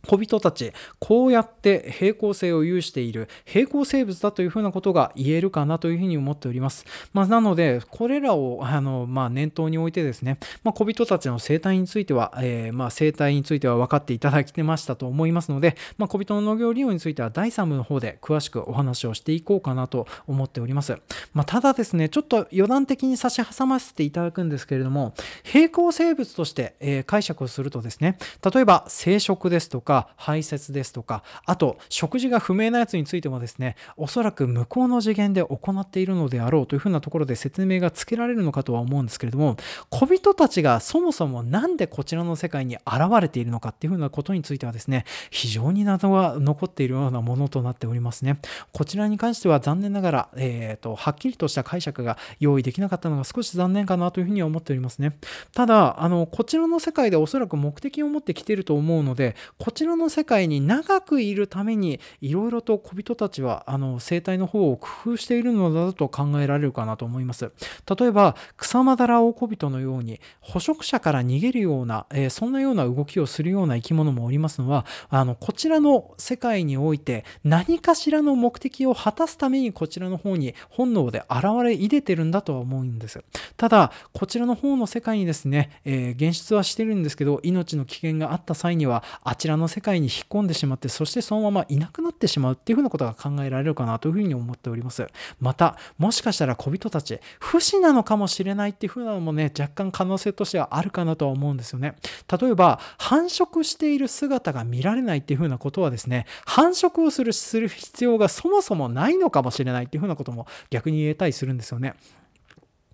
[0.06, 6.84] 小人たち、こうやって平行性を有している平行生物だというふうなことが言えるかなというふうに思っております。
[7.12, 20.98] まあ、なので、これらをあの、まあ、念頭に置いてですね、まあ、小人たちの生態については、えー、まあ、生態については分かっていただきましたと思いますので、まあ、小人の農業利用については第3部の方で詳しくお話をしていこうかなと思っております。
[21.32, 28.18] まあ、ただですね、ちょっと余談的に差し挟ませていただくんですけれども、平行生物として、えー、解釈をするとですね、
[28.52, 39.56] 例えば生殖ですとか、か排泄ですとかあと食事が不明なやつについてもですねおそらく向こうの次元で行っているのであろうというふうなところで説明がつけられるのかとは思うんですけれども
[39.90, 48.38] 小人たちがそもそも何でこちらの世界に現れているのかっていうふうなことについてはですね非常に謎が残っているようなものとなっておりますね。
[48.72, 55.16] こちらに関しては残念ながら、えーと、はっきりとした解釈が用意できなかったのが少し残念かなというふうには思っておりますね。
[55.52, 67.52] ただあのこちらの世界でおそらく目的を持ってきていると思うのでこちらの世界に長くいるためにいろいろと小人たちはあの生態の方を工夫しているのだと考えられるかなと思います。
[67.98, 83.24] 例えば草間だらオオコビトのように捕食者から逃げるような、えー、そんなような動きをするような生き物もおりますのはあのこちらの世界において何かしらの目的を果たすためにこちらの方に本能で現れ入れてるんだとは思うんです。
[83.56, 95.06] ただこちらの方の世界にですね、えー、現出はしてるんですけど命の危険があった際にはあちらの世界に引っ込んでしまってそしてそのままいなくなってしまうっていうふうなことが考えられるかなというふうに思っております。
[95.40, 101.94] またもしかしたら小人たち不死なのかもしれないっていうふうなのもね若干可能性としてはあるかなとは思うんですよね。
[102.40, 111.94] 例えば繁殖している姿が見られないっていうふうなことはですね繁殖をするする必要がそもそもないのかもしれないっていうふうなことも逆に言えたりするんですよね。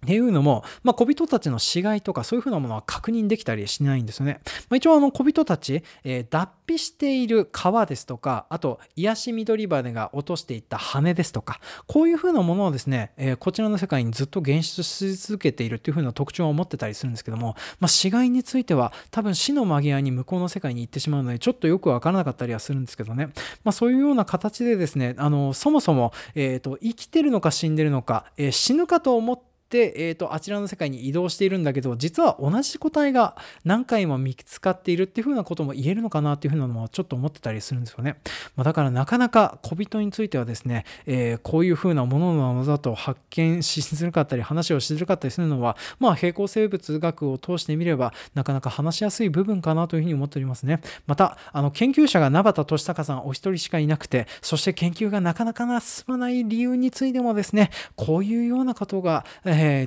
[0.04, 4.40] っていうのも、まあ、小人たちの死骸とかそういうふうなものは確認できたりしないんですよね。
[4.68, 23.26] まあ、一応あの小人たち、えー、脱皮している川ですとかあと癒し緑羽が落としていった羽ですとかこういうふうなものをですね、えー、こちらの世界にずっと現出し続けているっていうふうな特徴を持ってたりするんですけども、まあ、死骸については多分死の間際に向こうの世界に行ってしまうのでちょっとよくわからなかったりはするんですけどね、
[23.64, 38.18] まあ、そういうような形でですねあのそもそも、えーと、生きてるのか死んでるのか、え、死ぬかと思って、えーと、あちらの世界に移動しているんだけど実は同じ個体が何回も見つかっているっていう風なことも言えるのかなっていう風なのもちょっと思ってたりするんですよね、
[38.56, 50.80] まあ、だからなかなか小人についてはですね、えー、こういう風なものなのだと発見しづらかったり話をしづらかったりするのはまあ平行生物学を通してみればなかなか話しやすい部分かなというふうに思っておりますね。
[51.06, 59.24] またあの研究者が名畑俊孝さんお一人しかいなくてそして研究がなかなか進まない理由についてもですねこういうようなことが、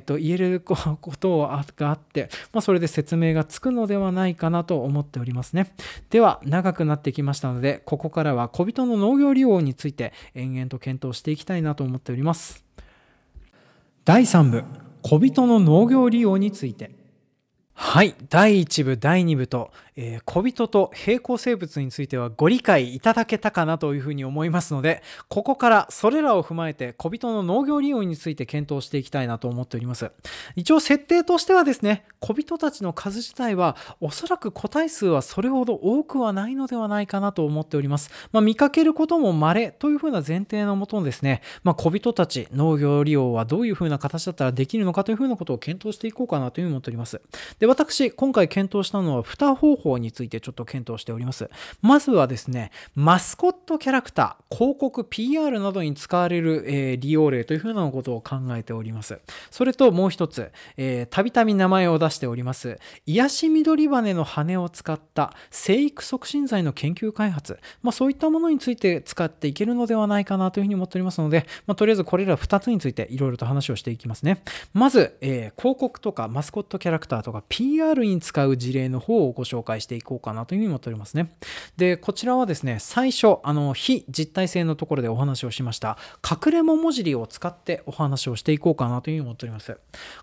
[0.04, 0.76] と言えるこ
[1.18, 1.38] と
[1.76, 5.74] があって、まあ、それで説明がつくのではないかなと思っておりますね。
[6.10, 12.64] では、長くなってきましたので、ここからは小人の農業利用について延々と検討していきたいなと思っております。
[14.04, 14.64] 第3部、
[15.02, 16.90] 小人の農業利用について。
[17.74, 18.14] はい。
[18.28, 30.10] 第1部、第2部と、えー、小人と平行生物についてはご理解いただけたかなというふうに思いますので、ここからそれらを踏まえて小人の農業利用について検討していきたいなと思っております。
[30.56, 38.10] 一応設定としてはですね、小人たちの数自体はおそらく個体数はそれほど多くはないのではないかなと思っております。
[38.32, 47.20] まあ、見かけることも稀というふうな前提のもとですね、まあ、小人たち農業利用はどういうふうな形だったらできるのかというふうなことを検討していこうかなというふうに思っております。
[47.58, 51.50] で、私、今回検討したのは2方法についてちょっと検討しております。
[51.80, 59.20] まずはですね、マスコットキャラクター、広告、PR などに使われる、えー、利用例というふうなことを考えております。
[59.50, 60.52] それともう一つ、
[61.10, 74.42] たびたび名前を出しております、癒し緑羽の羽を使った生育促進剤の研究開発、まあ、そういったものについて使っていけるのではないかなというふうに思っておりますので、まあ、とりあえずこれら2つについていろいろと話をしていきますね。
[74.72, 81.32] まず、えー、広告とかマスコットキャラクターとか PR に使う事例の方をご紹介介していこうかなというふうに思っておりますね。
[81.76, 85.96] で、こちらはですね、最初、あの、非実体性のところでお話をしました、
[86.28, 89.78] 隠れ桃尻を使ってお話をしていこうかなというふうに思っております。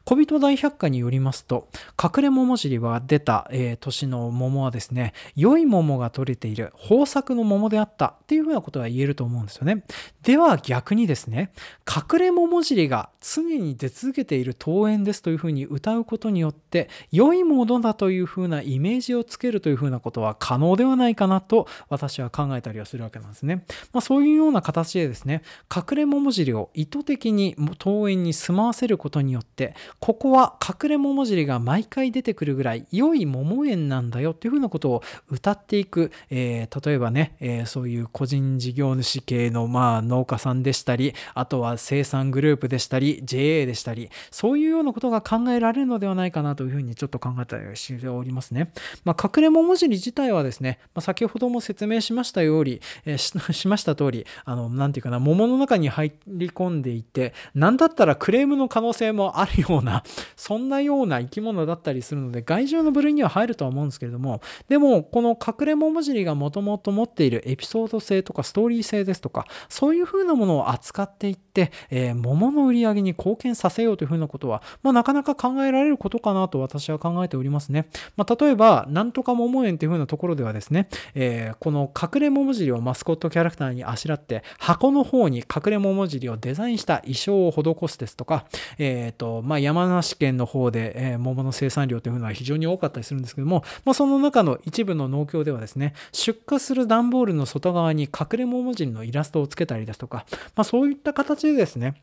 [0.06, 1.68] 小人大百科によりますと、
[2.02, 9.84] 隠れ桃尻は出た、えー、年の桃はですね、良い桃が取れている豊作の桃であったっていうふうなことが言えると思うんですよね。
[10.24, 11.52] では逆にですね、
[11.88, 23.64] 隠れ桃尻が常に出続けている桃園ですというふうに歌うことによって、良いものだというふうなイメージをつけるというふうなことは可能ではないかなと私は考えたりはするわけなんですね。
[23.94, 48.72] まあ、そういうような形でですね、隠れ桃尻を意図的に桃園に住まわせることによって、ここは隠れ桃尻が毎回出てくるぐらい良い桃園なんだよっていうふうなことを歌っていく、えー、例えばね、えー、そういう個人事業主系のまあ農家さんでしたり、あとは生産グループでしたり、JA でしたり、そういうようなことが考えられるのではないかなというふうにちょっと考えたりしておりますね。
[49.06, 53.18] まあ、隠れ桃尻自体はですね、まあ、先ほども説明しましたように、えー、
[53.54, 60.04] しました通り、あの、なんていうかな、桃の中に入り込んでいて、なんだったらクレームの可能性もあるような、
[60.36, 77.88] そんなような生き物だったりするので、害獣の部類には入るとは思うんですけれども、でも、この隠れ桃尻がもともと持っているエピソード性とかストーリー性ですとか、そういう風なものを扱っていって、えー、桃の売り上げに貢献させようという風なことは、まあ、なかなか考えられることかなと私は考えておりますね。
[78.16, 88.46] まあ、例えば、なんととか桃園という風なところではですね、えー、この隠れ桃尻をマスコットキャラクターにあしらって、箱の方に隠れ桃尻をデザインした衣装を施すですとか、
[88.78, 101.96] えっ、ー、と、まあ、山梨県の方で、えー、桃の生産量というのは非常に多かったりするんですけども、まあ、その中の一部の農協ではですね、出荷する段ボールの外側に隠れ桃尻のイラストをつけたりですとか、まあ、そういった形でですね、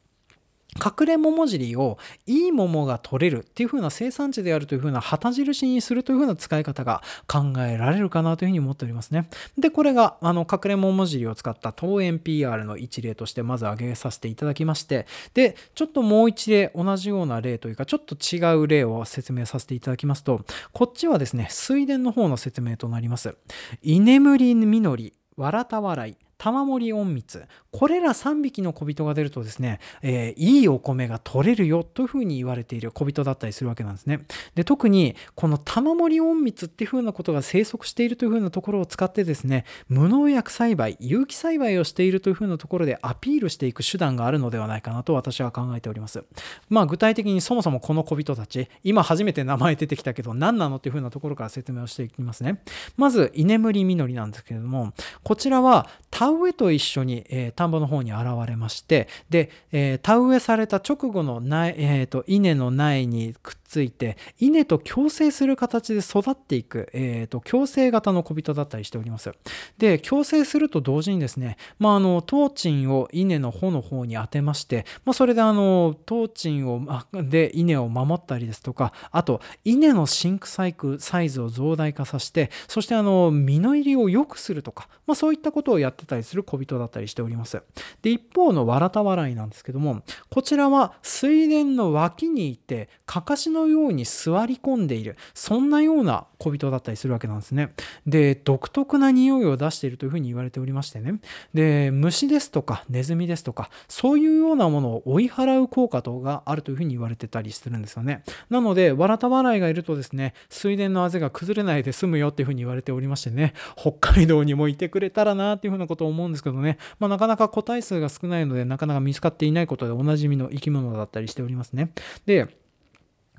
[0.76, 9.28] 隠れ桃尻をいい桃が取れるっていう風な生産地であるという風な旗印にするという風な使い方が考えられるかなというふうに思っておりますね。
[9.58, 23.36] で、これがあの隠れ桃尻を使った桃園 PR の一例としてまず挙げさせていただきまして、で、ちょっともう一例同じような例というかちょっと違う例を説明させていただきますと、こっちはですね、水田の方の説明となります。
[23.82, 34.20] 居眠り実り、わらた笑い、玉森隠密これら3匹の小人が出るとですね、えー、いいお米が取れるよというふうに言われている小人だったりするわけなんですね。
[34.54, 46.24] で特にこの玉森隠密っていうふうなことが生息しているというふうなところを使ってですね無農薬栽培有機栽培をしているというふうなところでアピールしていく手段があるのではないかなと私は考えております。
[46.70, 52.62] まあ具体的にそもそもこの小人たち今初めて名前出てきたけど何なのっていうふうなところから説明をしていきますね。
[52.96, 55.88] まず居眠り実りなんですけれどもこちらは
[56.26, 69.32] 田植えと一緒に、えー、田んぼの方に現れましてで、えー、田植えされた直後の苗、えーと、稲の苗にくっついて稲と共生する形で育っていく、えーと、共生型の小人だったりしております。
[69.78, 76.80] で共生すると同時にですね、まあ、あのトーチンを稲の穂の方に当てまして、まあ、それであのトーチンを
[77.12, 87.62] で稲を守ったりですとかあと稲のシンクサイクサイズを増大化させてそしてあの実の入りを良くするとか、まあ、そういったことをやってたりする小人だったりしております。
[88.02, 95.16] で一方のわらた笑いなんですけどもこちらは水田の脇にいてかかしののように座り込んでいる。
[95.34, 97.72] そんなような小人だったりするわけなんですね。
[98.06, 101.20] で独特な匂いを出しているというふうに言われておりましてね。
[101.54, 108.22] で虫ですとかネズミですとかそういうようなものを追い払う効果とがあるというふうに言われてたりするんですよね。
[108.50, 121.92] なのでわらた笑いがいるとですね水田のあぜが崩れないで済むよっていうふうに言われておりましてね北海道にもいてくれたらなっていうふうなことを思うんですけどね、まあ、なかなか個体数が少ないのでなかなか見つかっていないことでおなじみの生き物だったりしておりますね。
[122.26, 122.48] で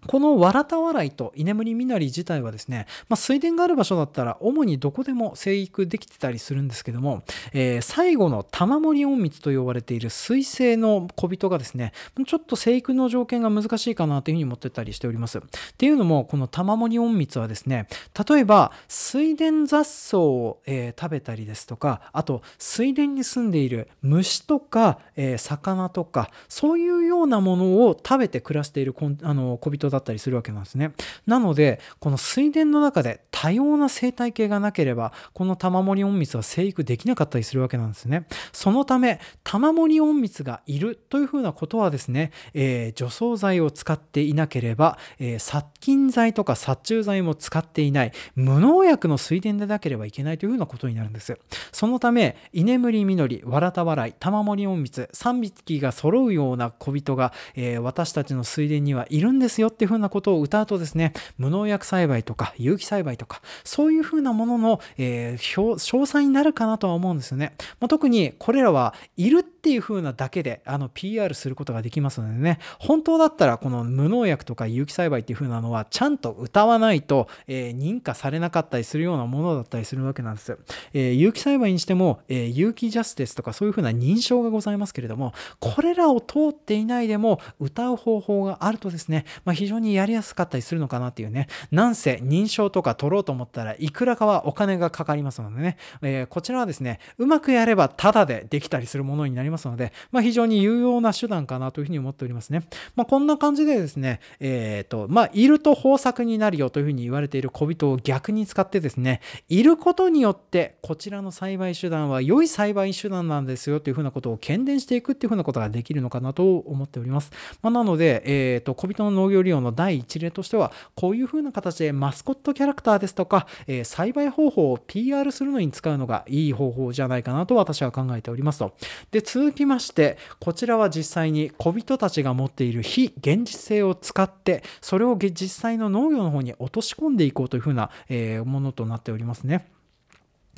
[0.08, 11.94] このわらた笑いと居眠りみなり自体はですね、まあ、水田がある場所だったら主にどこでも生育できてたりするんですけども、えー、最後の玉森隠密と呼ばれている水生の小人がですね、
[12.26, 15.38] ちょっと生育の条件が難しいかなというふうに思ってたりしております。
[15.38, 15.42] っ
[15.78, 17.88] ていうのも、この玉森隠密はですね、
[18.28, 30.94] 例えば水田雑草を、えー、食べたりですとか、あと水田に住んでいる虫とか、えー、魚とか、そういうようなものを食べて暮らしているあの小人だったりするわけなんですね。
[31.26, 38.28] なので、この水田の中で多様な生態系がなければ、この玉森隠密は生育できなかったりするわけなんですね。
[38.52, 51.38] そのため、玉森隠密がいるというふうなことはですね、えー、除草剤を使っていなければ、えー、殺菌剤とか殺虫剤も使っていない、無農薬の水田でなければいけないというふうなことになるんです。
[51.72, 67.54] そのため、居眠り実り、わらた笑い、玉森隠密、3匹が揃うような小人が、えー、私たちの水田にはいるんですよっていうふうなことを歌うとですね、無農薬栽培とか有機栽培とか、そういうふうなものの、えー、詳細になるかなとは思うんですよね。
[67.80, 80.58] まあ、特にこれらはいるっていう風なだけであの PR することができますのでね、本当だったらこの無農薬とか有機栽培っていう風なのはちゃんと歌わないと、えー、認可されなかったりするようなものだったりするわけなんです。
[80.94, 102.64] えー、有機栽培にしても、えー、有機ジャスティスとかそういう風な認証がございますけれども、これらを通っていないでも歌う方法があるとですね、まあ、非非常にやりやすかったりするのかなっていうね、なんせ認証とか取ろうと思ったらいくらかはお金がかかりますのでね、えこちらはですね、うまくやればタダでできたりするものになりますので、まあ、非常に有用な手段かなというふうに思っておりますね。
[102.96, 117.32] まあ、こんな感じでですね、えっ、ー、と、まあ、いると豊作になるよというふうに言われている小人を逆に使ってですね、いることによってこちらの栽培手段は良い栽培手段なんですよというふうなことを喧伝していくっていうふうなことができるのかなと思っております。
[117.62, 128.74] まあ、なので、えっ、ー、と、小人の農業利用の第一例としては、こういうふうな形でマスコットキャラクターですとか、えー、栽培方法を PR するのに使うのがいい方法じゃないかなと私は考えておりますと。
[129.12, 139.77] で、続きまして、こちらは実際に小人たちが持っている非現実性を使ってそれを実際の農業の方に落とし込んでいこうというふうな、えものとなっておりますね。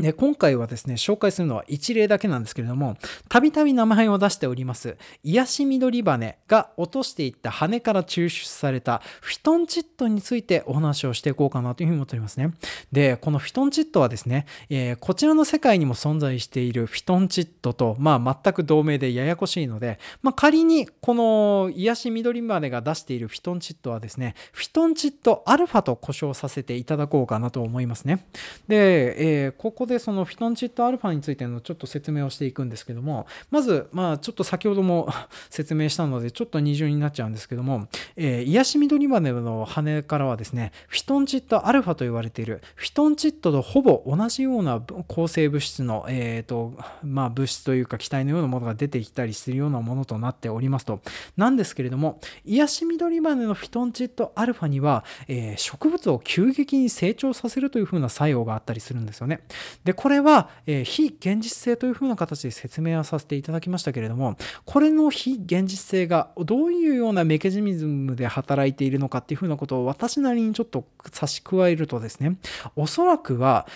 [0.02, 2.98] で今回はですね、紹介するのは一例だけなんですけれども、
[3.28, 12.54] たびたび名前を出しております、癒し緑羽が落としていった羽から抽出されたフィトンチッドについてお話をしていこうかなというふうに思っておりますね。
[12.92, 28.26] で、このフィトンチッドはですね、えー、こちらの世界にも存在しているフィトンチッドと、まあ、全く同名でややこしいので、まあ、仮にこの癒し緑羽が出しているフィトンチッドはですね、フィトンチッドアルファと呼称させていただこうかなと思いますね。
[28.68, 35.10] で、えー、ここでそのフィトンチッドアルファについてのちょっと説明をしていくんですけども、まず、まあちょっと先ほども
[35.50, 51.02] 説明したので、ちょっと二重になっちゃうんですけども、えー、癒し緑羽の羽からはですね、フィトンチッドアルファと言われている、フィトンチッドとほぼ同じような構成物質の、えーとまあ、物質というか気体のようなものが出てきたりするようなものとなっておりますと、
[51.36, 59.42] なんですけれども、癒し緑羽のフィトンチッドアルファには、えー、植物を急激に成長させるというふうな作用があったりするんですよね。
[59.84, 72.36] でこれは、えー、非現実性というふうな形で説明はさせていただきましたけれどもこれの非現実性がどういうようなメカニズムで働いているのかっていうふうなことを私なりにちょっと差し加えるとですね
[72.76, 73.68] おそらくは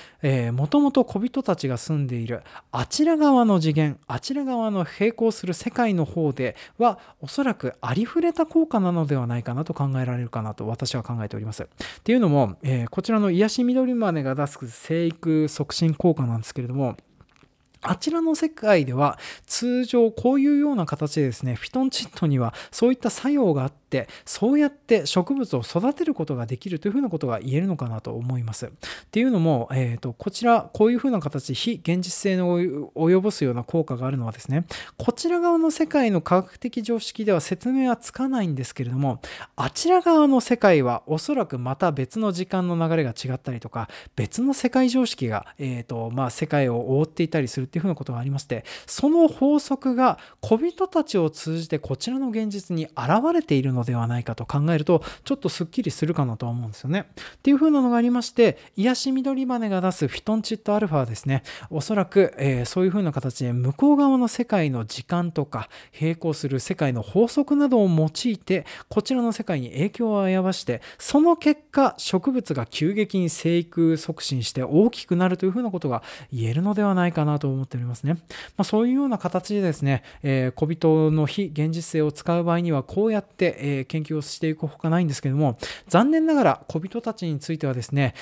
[0.54, 11.64] もともと小人たちが住んでいるあちら側の次元あちら側の並行する世界の方ではおそらくありふれた効果なのではないかなと考えられるかなと私は考えております。
[11.64, 11.68] っ
[12.04, 16.97] ていうのも、えー、こちらの癒し緑マネが出す生育促進効果なんですけれども
[17.84, 23.82] あちらの世界では通常こういうような形でですね、フィトンチッドにはそういった作用があって、
[24.25, 28.67] そうやって植物を育てることができるというふうなことが言えるのかなと思います。
[28.67, 28.69] っ
[29.11, 34.65] ていうのも、えーと、こちら、こういうふうな形非現実性の及ぼすような効果があるのはですね、
[34.97, 39.19] こちら側の世界の科学的常識では説明はつかないんですけれども、
[39.55, 57.05] あちら側の世界はおそらくまた別の時間の流れが違ったりとか、別の世界常識が、えーとまあ、世界を覆っていたりするっていうふうなことがありましてその法則が小人たちを通じてこちらの現実に現れているのではないかと考えるとちょっとすっきりするかなとは思うんですよね。
[57.38, 65.69] っていう風なのがありまして癒し緑羽が出すフィトンチッドアルファですねおそらく、えー、そういう風な形で向こう側の世界の時間とか
[65.99, 77.93] 並行する世界の法則などを用いてこちらの世界に影響を及ぼしてその結果植物が急激に生育促進して大きくなるという風なことが言えるのではないかなと思っております。
[77.93, 78.13] ですね。
[78.13, 78.19] ま
[78.57, 85.57] あ、そういうような形でですね、えー、小人の非現実性を使う場合にはこうやって、えー、研究をしていくほかないんですけども、
[85.88, 88.13] 残念ながら小人たちについてはですね、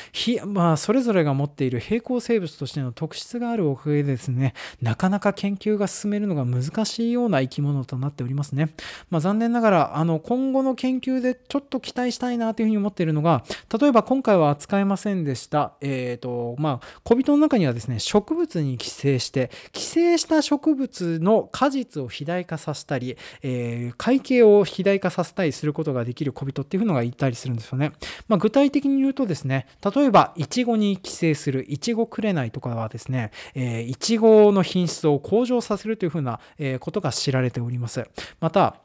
[0.45, 8.73] まあ、それぞれが持っている平行生物としての特質があるおかげでですね、なかなか研究が進めるのが難しいような生き物となっておりますね。
[9.09, 13.43] まあ、残念ながら、あの今後の研究でちょっと期待したいなというふうに思っているのが、
[13.79, 27.91] 例えば今回は扱えませんでした、えっ、ー、と、まあ、小人の中にはですね、植物に寄生して、寄生した植物の果実を肥大化させたり、えー、会計を肥大化させたりすることができる小人っていうのがいたりするんですよね。
[28.27, 36.39] まあ、具体的に言うとですね、例えば、イチゴに寄生するイチゴくれないとかはですね、えー、イチゴの品質を向上させるというふうな
[36.79, 38.07] ことが知られております。
[38.39, 38.75] また、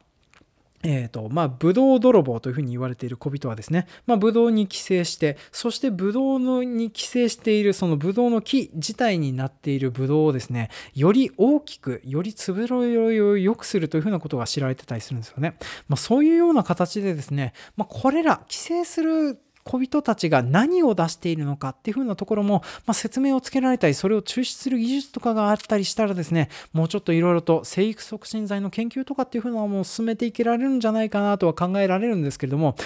[0.89, 15.57] えーとまあ、ブドウ泥棒というふうに言われている小人はですね、まあ、ブドウに寄生して、そしてブドウのに寄生しているそのブドウの木自体になっているブドウをですね、より大きく、よりつぶろいを良くするというふうなことが知られてたりするんですよね。
[15.89, 32.77] まあ、そういうような形でですね、まあ、これら寄生する小人たちが何を出しているのかっていう風なところも、まあ、説明をつけられたり、それを抽出する技術とかがあったりしたらですね、もうちょっといろいろと生育促進剤の研究とかっていう風なのも進めていけられるんじゃないかなとは考えられるんですけれども、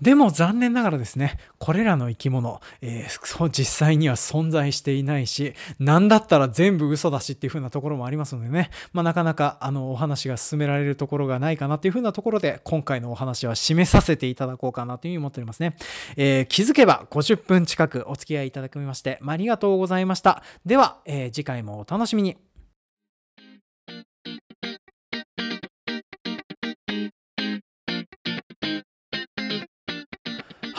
[0.00, 15.76] でも残念ながらですね、これらの生き物、えー、そう実際には存在していないし、なんだったら全部嘘だしっていう風なところもありますのでね、まあ、なかなかあのお話が進められるところがないかなっていう風なところで、今回のお話は締めさせていただこうかなというふうに思っておりますね。
[16.16, 20.42] えー、気づけば50分近くお付き合いいただきまして、まあ、ありがとうございました。
[20.64, 22.36] では、えー、次回もお楽しみに。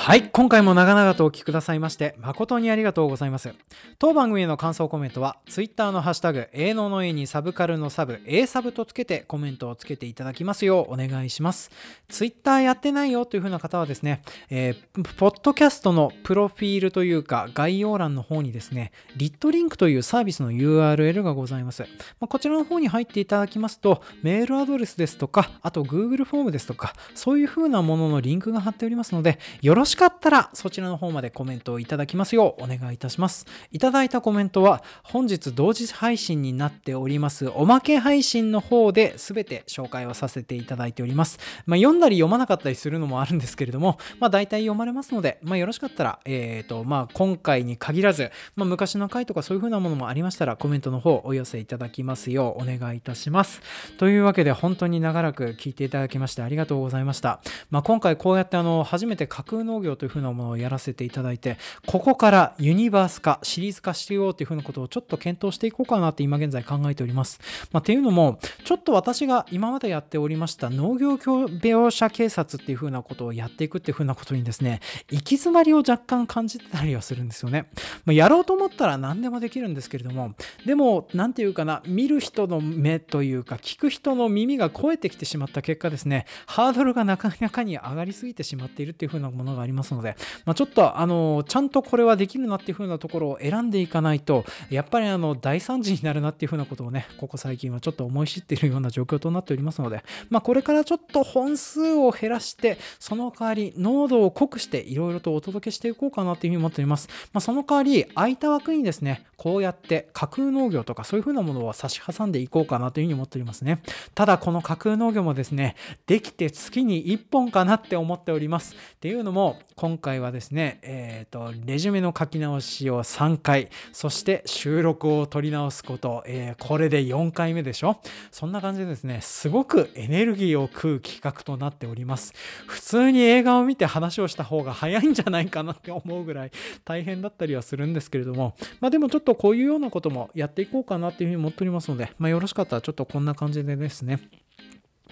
[0.04, 3.54] はい、今回も長々とお聞きくださいまして誠にありがとうございます。
[4.00, 11.70] 当番組への感想コメントは Twitter のハッシュタグ、営農の A にサブカルのサブ、A サブとつけてコメントをつけていただきますようお願いします。
[12.10, 21.86] Twitter やってないよという風な方はですね、えー、ポッドキャストのプロフィールというか概要欄の方にですね、リットリンクというサービスの URL がございます。
[22.20, 33.46] ま、こちらの方に入っていただきますと、メールアドレスですとか、あと Google フォームですとか、そういう風なもののリンクが貼っておりますので、よろしくしかったらそちらの方までコメントをいただきますようお願いいたします。
[33.72, 41.40] いただいたコメントは本日同時配信になっておりますおまけ配信の方で全て紹介をさせていただいております。
[41.66, 53.62] まあ、読んだり読まなかったりするのもあるんですけれども、まあ、大体読まれますので、まあ、よろしかったら、えーとまあ、今回に限らず、まあ、昔の回とかそういう風なものもありましたらコメントの方お寄せいただきますようお願いいたします。
[53.98, 57.42] というわけで本当に長らく聞いていただきましてありがとうございました。
[57.70, 61.58] まあ、今回こうやってあの初めて架空の農業というふうなものをやらせていただいて、
[61.88, 67.40] ここからユニバース化、シリーズ化していこうというふうなことをちょっと検討していこうかなって今現在考えております。
[67.72, 74.80] まあ、っていうのも、ちょっと私が今までやっておりました農業描写警察っていうふうなことをやっていくっていうふうなことにですね、
[75.10, 77.68] 行き詰まりを若干感じてたりはするんですよね。
[78.06, 90.16] まあ、やろうと思ったら何でもできるんですけれども、でも、何て言うかな、見る人の目というか、聞く人の耳が超えてきてしまった結果ですね、ハードルがなかなかに上がりすぎてしまっているっていうふうなものがありますりますので、
[90.46, 113.82] まあ、ちょっとあのちゃんとこれはできるなっていう風なところを選んでいかないとやっぱりあの大惨事になるなっていう風なことをねここ最近はちょっと思い知っているような状況となっておりますので、まあ、これからちょっと本数を減らしてその代わり濃度を濃くしていろいろとお届けしていこうかなというふうに思っております、まあ、その代わり空いた枠にですねこうやって架空農業とかそういう風なものを差し挟んでいこうかなというふうに思っておりますね。
[114.14, 118.76] ただこの架空農業もですねできて月に1本かなって思っております。
[118.76, 128.00] っていうのも今回はですねえっ、ー、とレジュメの書き直しを3回そして収録を取り直すこと、えー、これで4回目でしょ？
[128.32, 132.34] そんな感じでですねすごくエネルギーを食う企画となっております。
[132.68, 136.52] 普通に映画を見て話をした方が早いんじゃないかなって思うぐらい
[136.86, 138.56] 大変だったりはするんですけれども。
[138.80, 144.20] まあでもちょっとこういうようなこともやっていこうかなっていうふうに思っておりますのでまあよろしかったらちょっとこんな感じでですね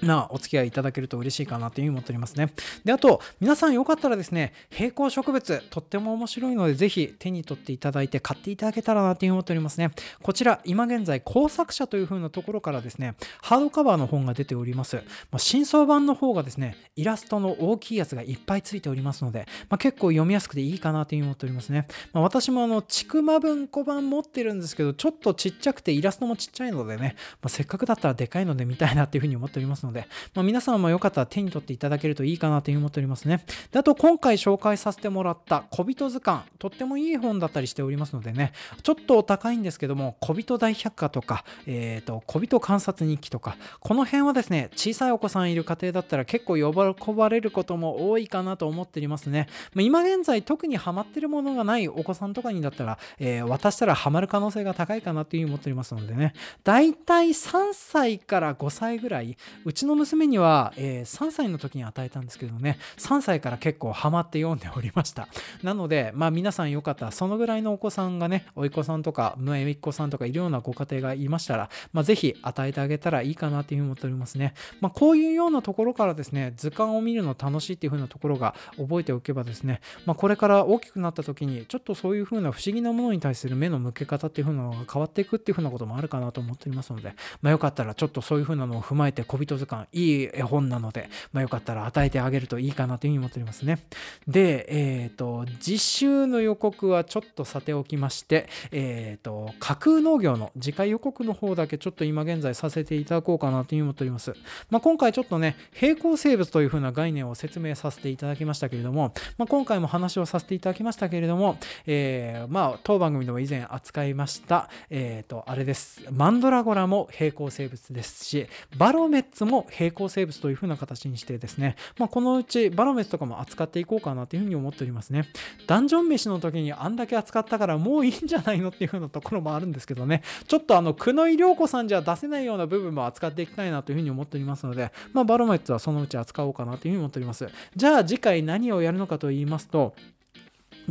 [0.02, 2.54] なお付き合いいただけると嬉しいかなというふうに思っておりますね。
[2.84, 9.92] で、あと、皆さんよかったらですね、並行植物、とっても面白いので、ぜひ手に取っていただいて買っていただけたらなというふうに思っておりますね。
[10.22, 14.98] こちら、今現在、工作者というふうなところからですね、ハードカバーの本が出ております。
[14.98, 15.02] ま
[15.34, 21.88] あ、新装版の方がですね、イラストの大きいやつがいっぱいついておりますので、まあ、結構読みやすくていいかなというふうに思っておりますね。
[22.14, 33.44] まあ、私もあの、ちくま文庫版持ってるんですけど、ちょっとちっちゃくてイラストもちっちゃいのでね、まあ、せっかくだったらでかいので見たいなっていうふうに思っておりますので、のでまあ、皆さんさんもよかったら手に取っていただけるといいかなという思っておりますね。
[33.72, 49.48] であと今回紹介させてもらった小人図鑑、とってもいい本だったりしておりますのでね、ちょっとお高いんですけども、小人大百科とか、えっ、ー、と、小人観察日記とか、この辺はですね、小さいお子さんいる家庭だったら結構喜ばれることも多いかなと思っておりますね。
[49.74, 56.34] まあ、今現在特にハマってるものがないお子さんとかにだったら、えー、渡したらハマる可能性が高いかなというふうに思っておりますのでね、
[56.64, 62.78] だいたい3歳から5歳ぐらい、うちちの娘にはえー、3歳の時に与えたんですけどね。
[62.98, 65.28] 3歳から結構ハマって読んでおりました。
[65.64, 93.80] なのでまあ皆さんよかったらそのぐらいのお子さんがねおいっ子さんとかめいっ子さんとかいるようなご家庭がいましたら、まあ、ぜひ与えてあげたらいいかなというふうに思っておりますね、まあ、こういうようなところからですね図鑑を見るの楽しいっていう風なところが覚えておけばですね、まあ、これから大きくなった時にちょっとそういう風な不思議なものに対する目の向け方っていう風なのが変わっていくっていう風なこともあるかなと思っておりますので、まあ、よかったらちょっとそういう風なのを踏まえて小人図鑑いい絵本なので、まあ、よかったら与えてあげるといいかなというふうに思っておりますね。
[94.28, 104.34] で、えっ、ー、と、実習の予告はちょっとさておきまして、えっ、ー、と、架空農業の次回予告の方だけちょっと今現在させていただこうかなというふうに思っております。
[104.70, 116.04] まあ、今回ちょっとね、平行生物というふうな概念を説明させていただきましたけれども、まあ、今回も話をさせていただきましたけれども、えー、まあ、当番組でも以前扱いました、えっ、と、あれです。
[116.12, 118.48] マンドラゴラも平行生物ですし、
[118.78, 125.28] バロメッツも平行生物というふうな形にしてですね、まあ、このうちバロメスとかも扱っていこうかなというふうに思っておりますね。
[125.68, 137.48] ダンジョン飯の時にあんだけ扱ったからもういいんじゃないのっていうふうなところもあるんですけどね、ちょっとあの、久野井涼子さんじゃ出せないような部分も扱っていきたいなというふうに思っておりますので、まあ、バロメッツはそのうち扱おうかなというふうに思っております。
[137.76, 139.94] じゃあ次回何をやるのかと言いますと、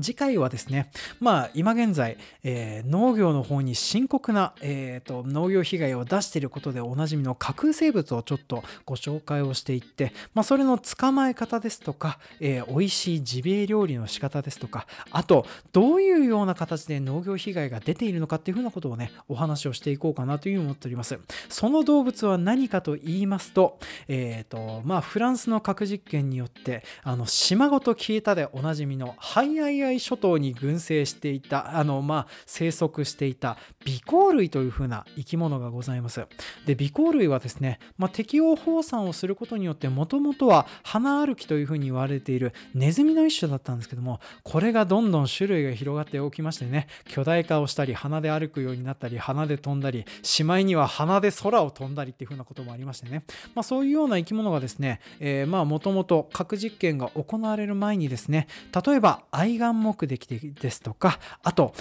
[0.01, 21.18] 次回はですね、まあ今現在、えー、農業の方に深刻な、えーと、農業被害を出していることでおなじみの架空生物をちょっとご紹介をしていって、まあ、それの捕まえ方ですとか、えー、美味しいジビエ料理の仕方ですとか、あとどういうような形で農業被害が出ているのかっていうふうなことをね、お話をしていこうかなというふうに思っております。
[21.49, 23.78] その動物は何かと言いますと、
[24.09, 36.26] え、ー、と、まあフランスの核実験によって、あの、島ごと消えたでおなじみのハイアイアイ諸島に群生していたあのまあ生息していた微光類というふうな生き物がございます。
[36.66, 53.24] で微光類はですね、まあ、適応放散をすることによってもともとは花歩きというふうに言われているネズミの一種だったんですけどもこれがどんどん種類が広がっておきましてね巨大化をしたり鼻で歩くようになったり鼻で飛んだりしまいには鼻で空を飛んだりっていうふうなこともありましてね、
[53.55, 58.47] まあ、そういうような生き物がですね、え、まあもともと核実験が行われる前にですね
[58.86, 61.74] 例えば愛玩目できてですとかあと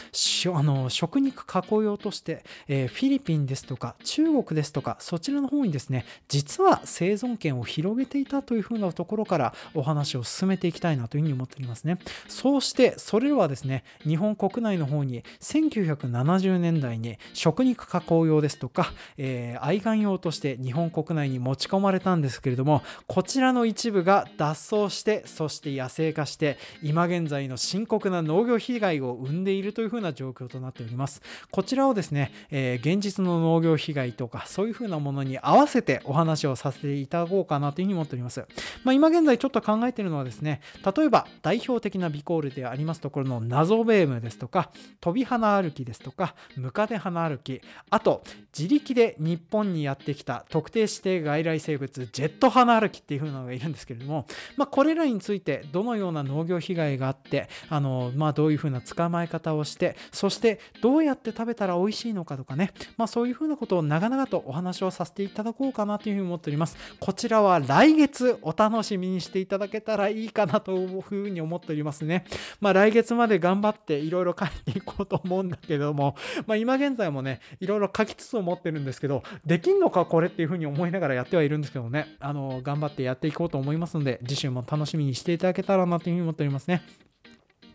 [0.53, 11.97] あの食肉加工用として、えー、フィリピンですとか中国ですとかそちらの方にですね実は生存権を広げていたというふうなところからお話を進めていきたいなというふうに思っておりますね。
[12.27, 31.21] そうしてそれはですね日本国内の方に1970年代に食肉加工用ですとか、えー、愛玩用として日本国内に持ち込まれたんですけれどもこちらの一部が脱走してそして野生化して今現在の進深刻な農業被害を生んでいるというふうな状況となっております。
[31.51, 38.47] こちらをですね、えー、現実の農業被害とかそういうふうなものに合わせてお話をさせていただこうかなというふうに思っております、
[38.83, 47.61] まあ、今現在ちょっと考えているのはですね例えば代表的なビコールでありますところの謎ベームですとか飛び花歩きですとかムカデ花歩き
[47.91, 48.23] あと
[48.57, 54.25] 自力で日本にやってきた特定指定外来生物ジェット花歩きっていう風なのがいるんですけれども、
[54.55, 66.77] まあ、これらについてどのような農業被害があってあの、まあ、どういう風な捕まえ方をしてそしてどうやって食べたら美味しいのかとかね、まあ、そういう風なことを長々とお話をさせていただこうかなというふうに思っております。
[66.99, 72.25] こちらは来月お楽しみにしていただけたらいいかなというふうに思っておりますね。
[72.59, 76.15] まあ来月まで頑張っていろいろ書いていこうと思うんだけども、
[76.45, 86.81] まあ、今現在もねいろいろ書きつつ思ってるんですけどできんのかこれっていうふうに思いながらやってはいるんですけどねあの頑張ってやっていこうと思いますので次週も楽しみにしていただけたらなというふうに思っておりますね。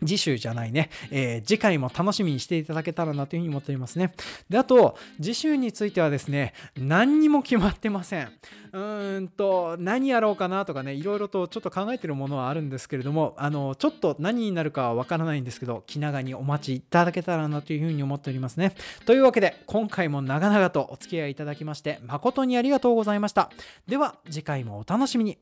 [0.01, 4.13] 次週じゃないね、えー、次回も楽しみにしていただけたらなというふうに思っておりますね。
[4.49, 8.31] で、あと、次週についてはですね、何にも決まってません。
[8.73, 18.73] うーんと、何やろうかなとかね、いろいろとちょっと考えてるものはあるんですけれども、あの、ちょっと何になるかはわからないんですけど、気長にお待ちいただけたらなというふうに思っておりますね。
[19.05, 23.51] というわけで、今回も長々とお付き合いいただきまして、誠にありがとうございました。
[23.87, 25.37] では、次回もお楽しみに。